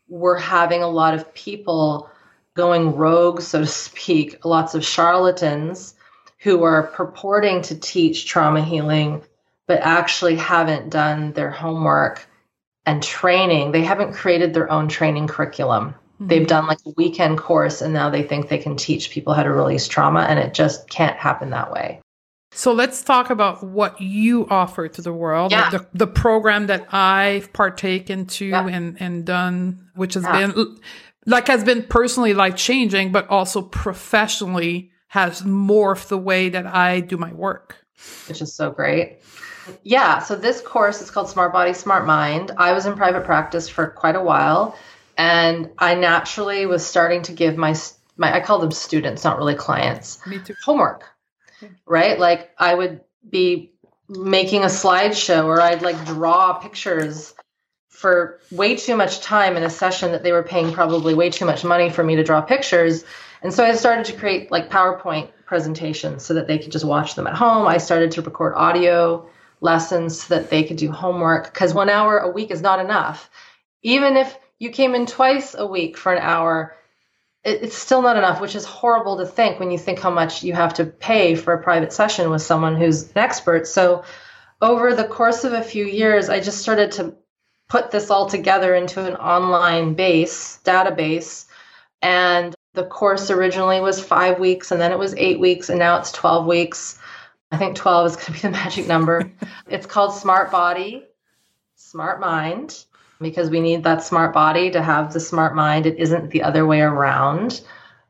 [0.10, 2.10] we're having a lot of people
[2.56, 5.94] going rogue so to speak lots of charlatans
[6.40, 9.22] who are purporting to teach trauma healing
[9.68, 12.28] but actually haven't done their homework
[12.86, 16.28] and training they haven't created their own training curriculum mm-hmm.
[16.28, 19.44] they've done like a weekend course and now they think they can teach people how
[19.44, 22.00] to release trauma and it just can't happen that way
[22.54, 25.52] So let's talk about what you offer to the world.
[25.52, 25.70] Yeah.
[25.72, 28.66] The, the program that I've partake into Yeah.
[28.68, 30.48] and, and done, which has Yeah.
[30.48, 30.78] been
[31.26, 37.00] like has been personally life changing, but also professionally has morphed the way that I
[37.00, 37.78] do my work.
[38.28, 39.20] which is so great.
[39.84, 42.52] Yeah, so this course is called Smart Body, Smart Mind.
[42.58, 44.78] I was in private practice for quite a while,
[45.18, 47.76] and I naturally was starting to give my
[48.18, 50.54] my I call them students, not really clients, Me too.
[50.64, 51.04] homework.
[51.86, 52.20] Right?
[52.20, 53.72] Like I would be
[54.08, 57.34] making a slideshow or I'd like draw pictures
[57.96, 61.46] for way too much time in a session that they were paying probably way too
[61.46, 63.06] much money for me to draw pictures.
[63.42, 67.16] And so I started to create like PowerPoint presentations so that they could just watch
[67.16, 67.68] them at home.
[67.68, 69.30] I started to record audio
[69.62, 73.30] lessons so that they could do homework because one hour a week is not enough.
[73.82, 76.76] Even if you came in twice a week for an hour,
[77.46, 80.54] it's still not enough, which is horrible to think when you think how much you
[80.54, 83.68] have to pay for a private session with someone who's an expert.
[83.68, 84.04] So,
[84.62, 87.16] over the course of a few years, I just started to
[87.68, 91.46] put this all together into an online base, database.
[92.02, 95.98] And the course originally was five weeks, and then it was eight weeks, and now
[95.98, 97.00] it's 12 weeks.
[97.52, 99.32] I think 12 is going to be the magic number.
[99.68, 101.06] it's called Smart Body,
[101.76, 102.86] Smart Mind
[103.22, 105.86] because we need that smart body to have the smart mind.
[105.86, 107.62] It isn't the other way around,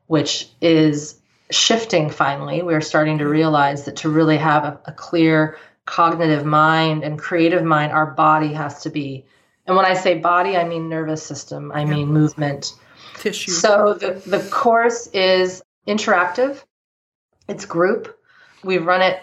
[0.06, 1.20] which is
[1.50, 2.62] shifting finally.
[2.62, 7.62] We're starting to realize that to really have a, a clear cognitive mind and creative
[7.62, 9.24] mind, our body has to be.
[9.66, 12.74] And when I say body, I mean nervous system, I mean movement.
[13.18, 13.50] Tissue.
[13.50, 16.62] So the, the course is interactive,
[17.48, 18.18] it's group.
[18.62, 19.18] We've run it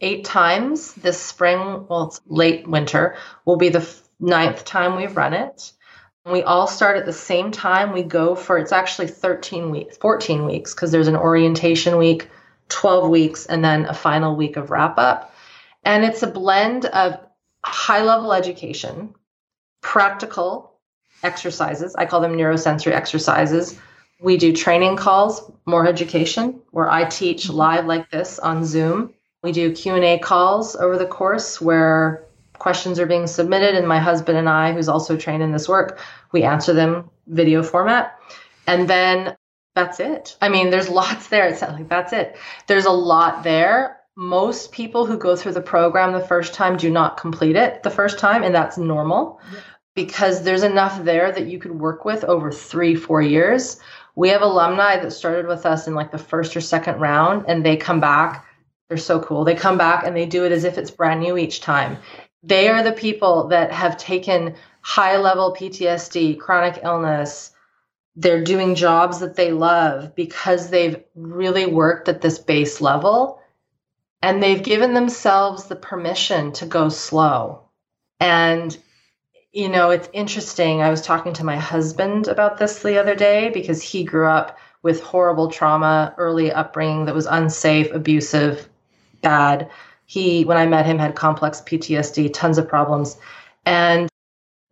[0.00, 1.86] eight times this spring.
[1.88, 3.88] Well, it's late winter, will be the
[4.20, 5.72] ninth time we've run it.
[6.24, 7.92] We all start at the same time.
[7.92, 12.28] We go for it's actually 13 weeks, 14 weeks, because there's an orientation week,
[12.68, 15.34] 12 weeks, and then a final week of wrap up.
[15.84, 17.18] And it's a blend of
[17.64, 19.14] high level education,
[19.80, 20.72] practical
[21.22, 21.94] exercises.
[21.96, 23.78] I call them neurosensory exercises.
[24.20, 27.56] We do training calls, more education, where I teach mm-hmm.
[27.56, 29.14] live like this on Zoom.
[29.42, 32.28] We do Q&A calls over the course where
[32.58, 36.00] questions are being submitted and my husband and I who's also trained in this work
[36.32, 38.18] we answer them video format
[38.66, 39.36] and then
[39.74, 42.36] that's it i mean there's lots there it's like that's it
[42.66, 46.90] there's a lot there most people who go through the program the first time do
[46.90, 49.60] not complete it the first time and that's normal yeah.
[49.94, 53.78] because there's enough there that you could work with over three four years
[54.16, 57.64] we have alumni that started with us in like the first or second round and
[57.64, 58.44] they come back
[58.88, 59.44] they're so cool.
[59.44, 61.98] They come back and they do it as if it's brand new each time.
[62.42, 67.52] They are the people that have taken high level PTSD, chronic illness.
[68.16, 73.37] They're doing jobs that they love because they've really worked at this base level
[74.22, 77.62] and they've given themselves the permission to go slow.
[78.20, 78.76] And,
[79.52, 80.82] you know, it's interesting.
[80.82, 84.58] I was talking to my husband about this the other day because he grew up
[84.82, 88.68] with horrible trauma, early upbringing that was unsafe, abusive,
[89.22, 89.70] bad
[90.06, 93.18] he when i met him had complex ptsd tons of problems
[93.64, 94.08] and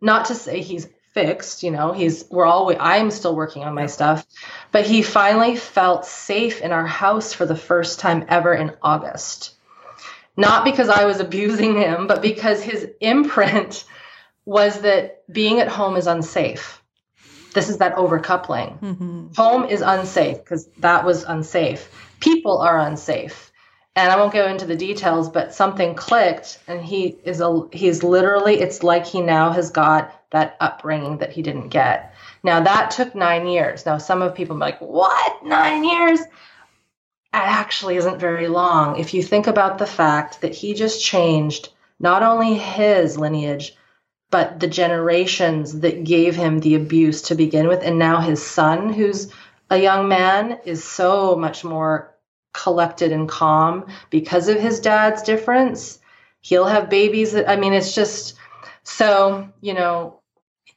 [0.01, 0.87] not to say he's
[1.17, 4.25] fixed you know he's we're all i'm still working on my stuff.
[4.71, 9.55] But he finally felt safe in our house for the first time ever in august.
[10.35, 13.85] Not because i was abusing him but because his imprint
[14.45, 16.81] was that being at home is unsafe.
[17.53, 18.79] This is that overcoupling.
[18.79, 19.27] Mm-hmm.
[19.35, 21.89] home is unsafe because that was unsafe.
[22.19, 23.51] People are unsafe.
[23.95, 28.03] And I won't go into the details, but something clicked, and he is a he's
[28.03, 32.13] literally it's like he now has got that upbringing that he didn't get.
[32.43, 33.85] Now that took nine years.
[33.85, 36.19] Now some of people are like, what nine years?
[36.19, 36.29] It
[37.33, 38.97] actually isn't very long.
[38.97, 43.75] If you think about the fact that he just changed not only his lineage,
[44.29, 48.91] but the generations that gave him the abuse to begin with, and now his son,
[48.91, 49.31] who's
[49.69, 52.13] a young man, is so much more
[52.53, 55.99] collected and calm because of his dad's difference.
[56.41, 57.31] He'll have babies.
[57.33, 58.35] That, I mean, it's just
[58.83, 60.16] so, you know,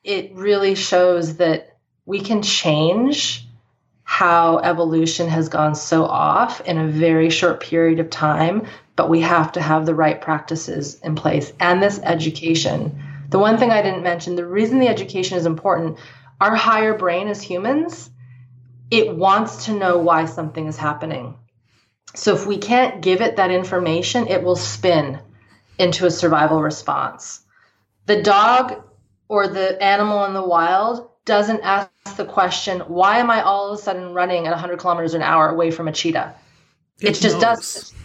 [0.02, 3.46] it really shows that we can change
[4.02, 8.66] how evolution has gone so off in a very short period of time,
[8.96, 13.02] but we have to have the right practices in place and this education.
[13.28, 15.98] The one thing I didn't mention, the reason the education is important,
[16.40, 18.10] our higher brain as humans,
[18.90, 21.36] it wants to know why something is happening.
[22.14, 25.20] So if we can't give it that information, it will spin
[25.78, 27.40] into a survival response.
[28.06, 28.82] The dog
[29.30, 33.78] or the animal in the wild doesn't ask the question, why am I all of
[33.78, 36.34] a sudden running at 100 kilometers an hour away from a cheetah?
[37.00, 37.94] It, it just does.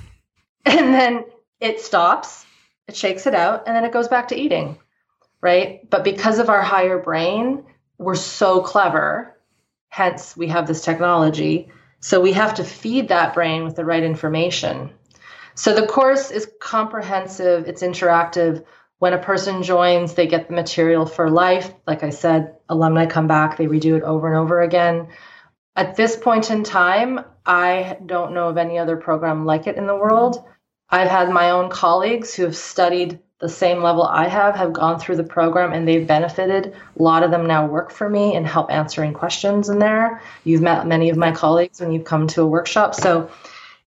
[0.67, 1.25] And then
[1.59, 2.43] it stops,
[2.87, 4.79] it shakes it out, and then it goes back to eating,
[5.39, 5.87] right?
[5.87, 7.63] But because of our higher brain,
[7.99, 9.37] we're so clever,
[9.89, 11.69] hence we have this technology
[12.05, 14.91] so we have to feed that brain with the right information.
[15.55, 18.63] So the course is comprehensive, it's interactive.
[19.05, 21.71] When a person joins, they get the material for life.
[21.85, 25.09] Like I said, alumni come back, they redo it over and over again.
[25.75, 29.85] At this point in time, I don't know of any other program like it in
[29.85, 30.43] the world.
[30.89, 34.99] I've had my own colleagues who have studied the same level I have have gone
[34.99, 36.73] through the program and they've benefited.
[36.99, 40.19] A lot of them now work for me and help answering questions in there.
[40.45, 42.95] You've met many of my colleagues when you've come to a workshop.
[42.95, 43.29] So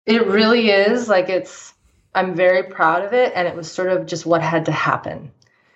[0.07, 1.72] it really is like it's
[2.15, 5.33] I'm very proud of it and it was sort of just what had to happen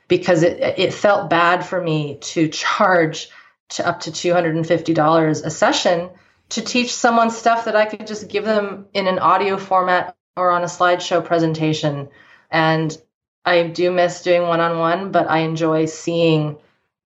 [0.09, 3.29] because it it felt bad for me to charge
[3.71, 6.11] to up to $250 a session
[6.51, 10.51] to teach someone stuff that I could just give them in an audio format or
[10.51, 12.09] on a slideshow presentation.
[12.51, 12.97] And
[13.45, 16.59] I do miss doing one on one, but I enjoy seeing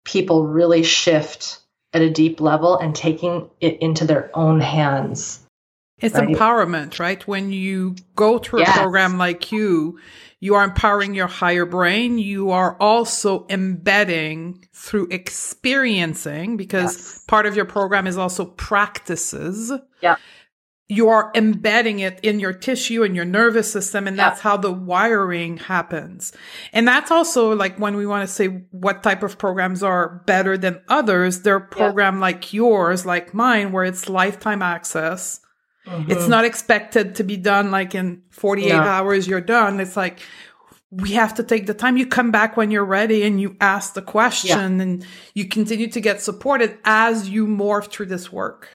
[0.03, 1.59] people really shift
[1.93, 5.39] at a deep level and taking it into their own hands.
[6.01, 6.27] It's right?
[6.27, 7.25] empowerment, right?
[7.27, 8.75] When you go through yes.
[8.75, 9.99] a program like you,
[10.39, 12.17] you are empowering your higher brain.
[12.17, 17.25] You are also embedding through experiencing because yes.
[17.27, 19.71] part of your program is also practices.
[20.01, 20.15] Yeah
[20.91, 24.71] you are embedding it in your tissue and your nervous system and that's how the
[24.71, 26.33] wiring happens
[26.73, 30.57] and that's also like when we want to say what type of programs are better
[30.57, 35.39] than others they're program like yours like mine where it's lifetime access
[35.89, 36.11] mm-hmm.
[36.11, 40.19] it's not expected to be done like in 48 hours you're done it's like
[40.91, 43.93] we have to take the time you come back when you're ready and you ask
[43.93, 44.83] the question yeah.
[44.83, 48.69] and you continue to get supported as you morph through this work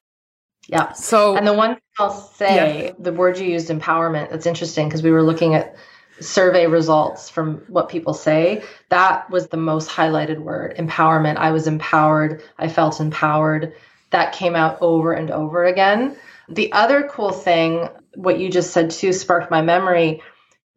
[0.67, 0.93] yeah.
[0.93, 2.91] So, and the one thing I'll say, yeah.
[2.97, 5.75] the word you used, empowerment, that's interesting because we were looking at
[6.19, 8.63] survey results from what people say.
[8.89, 11.37] That was the most highlighted word empowerment.
[11.37, 12.41] I was empowered.
[12.57, 13.73] I felt empowered.
[14.11, 16.15] That came out over and over again.
[16.49, 20.21] The other cool thing, what you just said too, sparked my memory.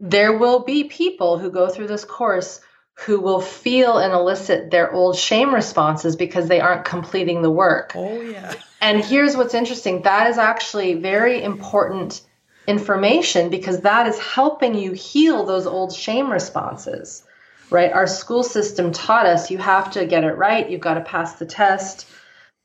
[0.01, 2.61] There will be people who go through this course
[3.07, 7.93] who will feel and elicit their old shame responses because they aren't completing the work.
[7.95, 8.55] Oh, yeah.
[8.81, 12.23] And here's what's interesting that is actually very important
[12.67, 17.23] information because that is helping you heal those old shame responses,
[17.71, 17.93] right?
[17.93, 21.35] Our school system taught us you have to get it right, you've got to pass
[21.35, 22.07] the test.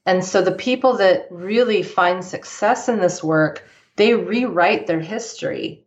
[0.05, 5.85] And so the people that really find success in this work, they rewrite their history.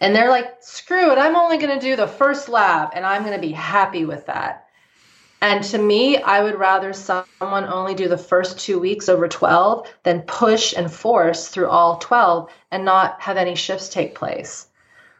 [0.00, 3.22] And they're like, screw it, I'm only going to do the first lab and I'm
[3.22, 4.66] going to be happy with that.
[5.42, 9.86] And to me, I would rather someone only do the first two weeks over 12
[10.02, 14.66] than push and force through all 12 and not have any shifts take place.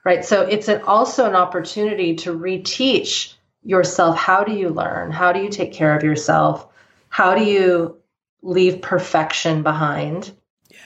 [0.04, 0.24] Right.
[0.24, 5.10] So it's an, also an opportunity to reteach yourself how do you learn?
[5.10, 6.66] How do you take care of yourself?
[7.10, 7.99] How do you
[8.42, 10.32] leave perfection behind?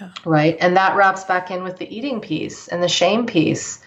[0.00, 0.10] Yeah.
[0.24, 0.56] Right.
[0.60, 3.80] And that wraps back in with the eating piece and the shame piece.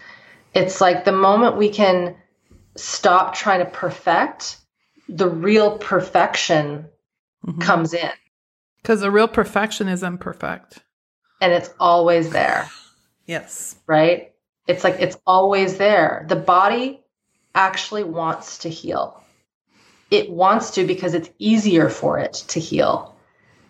[0.54, 2.16] It's like the moment we can
[2.76, 4.58] stop trying to perfect
[5.08, 6.86] the real perfection
[7.46, 7.60] mm-hmm.
[7.60, 8.10] comes in.
[8.82, 10.78] Because the real perfection is imperfect.
[11.40, 12.68] And it's always there.
[13.26, 13.76] yes.
[13.86, 14.32] Right?
[14.66, 16.26] It's like it's always there.
[16.28, 17.00] The body
[17.54, 19.22] actually wants to heal.
[20.10, 23.16] It wants to because it's easier for it to heal.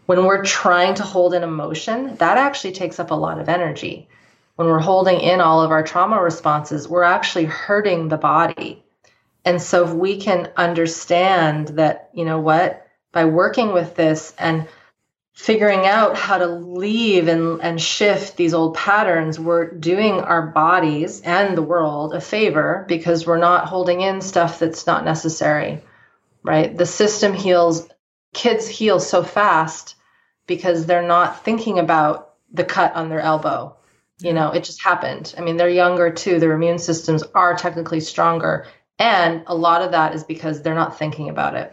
[0.08, 4.08] When we're trying to hold an emotion, that actually takes up a lot of energy.
[4.56, 8.82] When we're holding in all of our trauma responses, we're actually hurting the body
[9.48, 14.68] and so if we can understand that, you know what, by working with this and
[15.32, 21.22] figuring out how to leave and, and shift these old patterns, we're doing our bodies
[21.22, 25.82] and the world a favor because we're not holding in stuff that's not necessary,
[26.42, 26.76] right?
[26.76, 27.88] The system heals,
[28.34, 29.94] kids heal so fast
[30.48, 33.76] because they're not thinking about the cut on their elbow.
[34.20, 35.32] You know, it just happened.
[35.38, 36.40] I mean, they're younger too.
[36.40, 38.66] Their immune systems are technically stronger.
[38.98, 41.72] And a lot of that is because they're not thinking about it.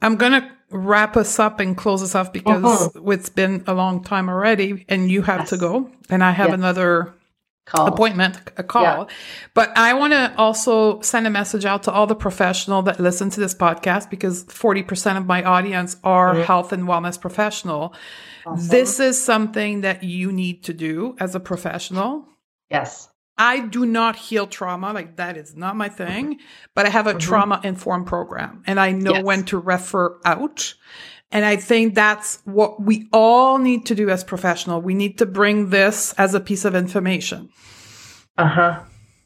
[0.00, 3.10] I'm going to wrap us up and close us off because uh-huh.
[3.10, 5.50] it's been a long time already and you have yes.
[5.50, 6.54] to go and I have yes.
[6.54, 7.14] another
[7.64, 7.86] call.
[7.86, 8.82] appointment, a call.
[8.82, 9.04] Yeah.
[9.54, 13.30] But I want to also send a message out to all the professional that listen
[13.30, 16.42] to this podcast because 40% of my audience are mm-hmm.
[16.42, 17.94] health and wellness professional.
[18.46, 18.68] Awesome.
[18.68, 22.28] This is something that you need to do as a professional.
[22.70, 23.08] Yes.
[23.36, 24.92] I do not heal trauma.
[24.92, 26.38] Like that is not my thing,
[26.74, 27.18] but I have a mm-hmm.
[27.18, 29.24] trauma informed program and I know yes.
[29.24, 30.74] when to refer out.
[31.34, 34.80] And I think that's what we all need to do as professional.
[34.80, 37.50] We need to bring this as a piece of information.
[38.38, 38.80] Uh huh.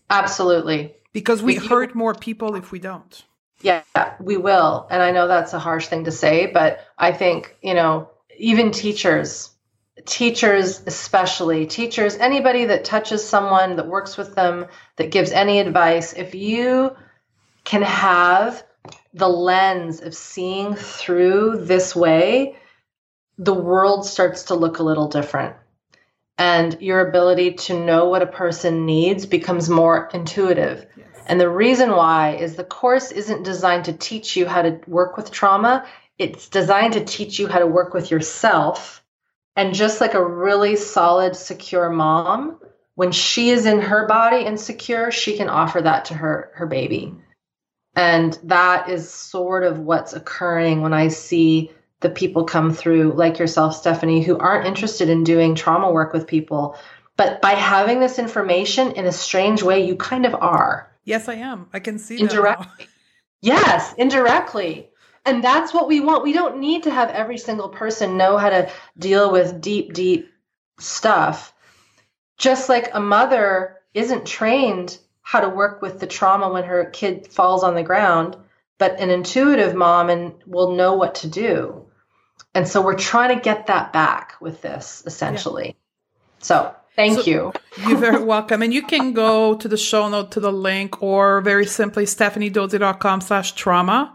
[0.09, 0.95] Absolutely.
[1.13, 3.25] Because we, we hurt more people if we don't.
[3.61, 3.83] Yeah,
[4.21, 4.87] we will.
[4.91, 8.09] And I know that's a harsh thing to say, but I think, you know,
[8.39, 9.51] even teachers,
[10.07, 14.67] teachers especially teachers anybody that touches someone that works with them
[14.97, 16.97] that gives any advice if you
[17.65, 18.63] can have
[19.15, 22.57] the lens of seeing through this way
[23.39, 25.55] the world starts to look a little different
[26.39, 30.87] and your ability to know what a person needs becomes more intuitive.
[30.97, 31.07] Yes.
[31.27, 35.17] And the reason why is the course isn't designed to teach you how to work
[35.17, 35.85] with trauma,
[36.17, 39.03] it's designed to teach you how to work with yourself.
[39.57, 42.61] And just like a really solid, secure mom,
[42.95, 46.67] when she is in her body and secure, she can offer that to her her
[46.67, 47.15] baby.
[47.99, 53.41] And that is sort of what's occurring when I see the people come through, like
[53.41, 56.79] yourself, Stephanie, who aren't interested in doing trauma work with people.
[57.17, 60.89] But by having this information in a strange way, you kind of are.
[61.03, 61.69] Yes, I am.
[61.73, 62.87] I can see indirectly.
[63.41, 64.91] Yes, indirectly.
[65.25, 66.25] And that's what we want.
[66.25, 70.29] We don't need to have every single person know how to deal with deep, deep
[70.79, 71.53] stuff.
[72.37, 74.99] Just like a mother isn't trained
[75.29, 78.35] how to work with the trauma when her kid falls on the ground,
[78.79, 81.85] but an intuitive mom and will know what to do.
[82.55, 85.67] And so we're trying to get that back with this essentially.
[85.67, 85.73] Yeah.
[86.39, 87.53] So Thank so you.
[87.87, 88.63] you're very welcome.
[88.63, 93.21] And you can go to the show note to the link or very simply stephaniedodier.com
[93.21, 94.15] slash trauma.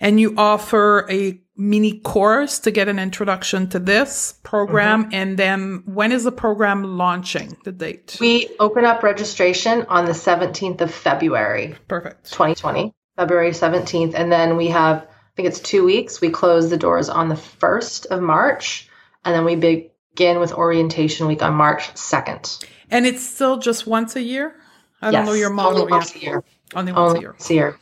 [0.00, 5.04] And you offer a mini course to get an introduction to this program.
[5.04, 5.14] Mm-hmm.
[5.14, 7.56] And then when is the program launching?
[7.64, 8.16] The date?
[8.20, 11.76] We open up registration on the 17th of February.
[11.88, 12.30] Perfect.
[12.30, 14.14] 2020, February 17th.
[14.14, 16.20] And then we have, I think it's two weeks.
[16.20, 18.88] We close the doors on the 1st of March.
[19.24, 22.64] And then we begin with orientation week on March 2nd.
[22.90, 24.54] And it's still just once a year?
[25.00, 25.82] I yes, don't know your model.
[25.82, 26.22] Only once yet.
[26.22, 26.44] a year.
[26.74, 27.30] Only once only a year.
[27.32, 27.78] Once a year.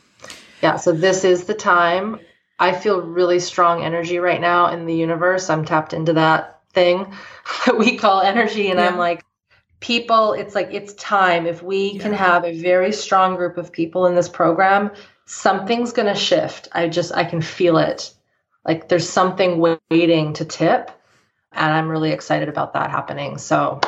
[0.61, 2.19] Yeah, so this is the time
[2.59, 5.49] I feel really strong energy right now in the universe.
[5.49, 7.13] I'm tapped into that thing
[7.65, 8.69] that we call energy.
[8.69, 8.87] And yeah.
[8.87, 9.23] I'm like,
[9.79, 11.45] people, it's like, it's time.
[11.45, 12.01] If we yeah.
[12.01, 14.91] can have a very strong group of people in this program,
[15.25, 16.67] something's going to shift.
[16.71, 18.13] I just, I can feel it.
[18.65, 20.91] Like there's something waiting to tip.
[21.51, 23.37] And I'm really excited about that happening.
[23.37, 23.81] So,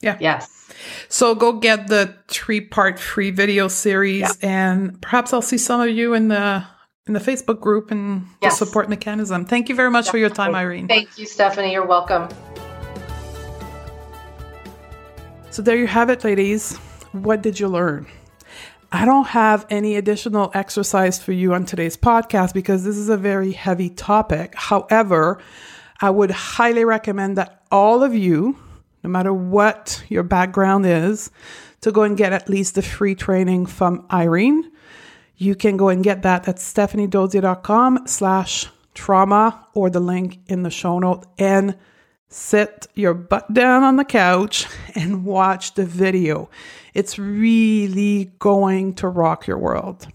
[0.00, 0.16] yeah.
[0.20, 0.72] Yes.
[1.08, 4.48] So go get the three part free video series yeah.
[4.48, 6.64] and perhaps I'll see some of you in the
[7.10, 8.56] in the Facebook group and yes.
[8.56, 9.44] the support mechanism.
[9.44, 10.20] Thank you very much Definitely.
[10.20, 10.86] for your time, Irene.
[10.86, 11.72] Thank you, Stephanie.
[11.72, 12.28] You're welcome.
[15.50, 16.76] So there you have it, ladies.
[17.10, 18.06] What did you learn?
[18.92, 23.16] I don't have any additional exercise for you on today's podcast because this is a
[23.16, 24.54] very heavy topic.
[24.54, 25.40] However,
[26.00, 28.56] I would highly recommend that all of you,
[29.02, 31.32] no matter what your background is,
[31.80, 34.70] to go and get at least the free training from Irene
[35.40, 40.70] you can go and get that at stephaniedodier.com slash trauma or the link in the
[40.70, 41.76] show note and
[42.28, 46.50] sit your butt down on the couch and watch the video.
[46.92, 50.06] It's really going to rock your world.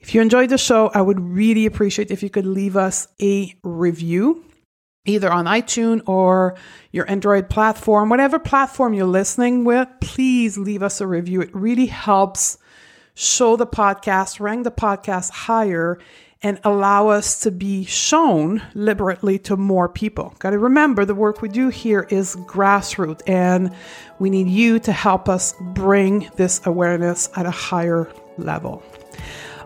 [0.00, 3.54] If you enjoyed the show, I would really appreciate if you could leave us a
[3.62, 4.42] review,
[5.04, 6.56] either on iTunes or
[6.92, 11.42] your Android platform, whatever platform you're listening with, please leave us a review.
[11.42, 12.56] It really helps
[13.20, 15.98] show the podcast, rank the podcast higher,
[16.42, 20.34] and allow us to be shown liberally to more people.
[20.38, 23.74] Got to remember the work we do here is grassroots, and
[24.18, 28.82] we need you to help us bring this awareness at a higher level.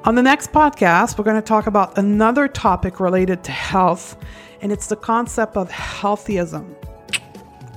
[0.03, 4.17] On the next podcast, we're going to talk about another topic related to health,
[4.63, 6.75] and it's the concept of healthyism.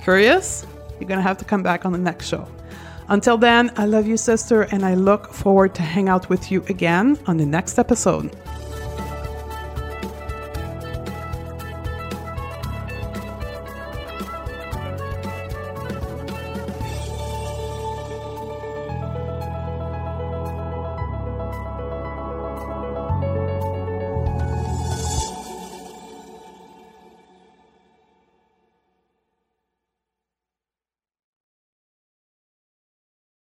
[0.02, 0.66] Curious?
[0.98, 2.48] You're going to have to come back on the next show.
[3.10, 6.62] Until then, I love you, sister, and I look forward to hang out with you
[6.68, 8.36] again on the next episode.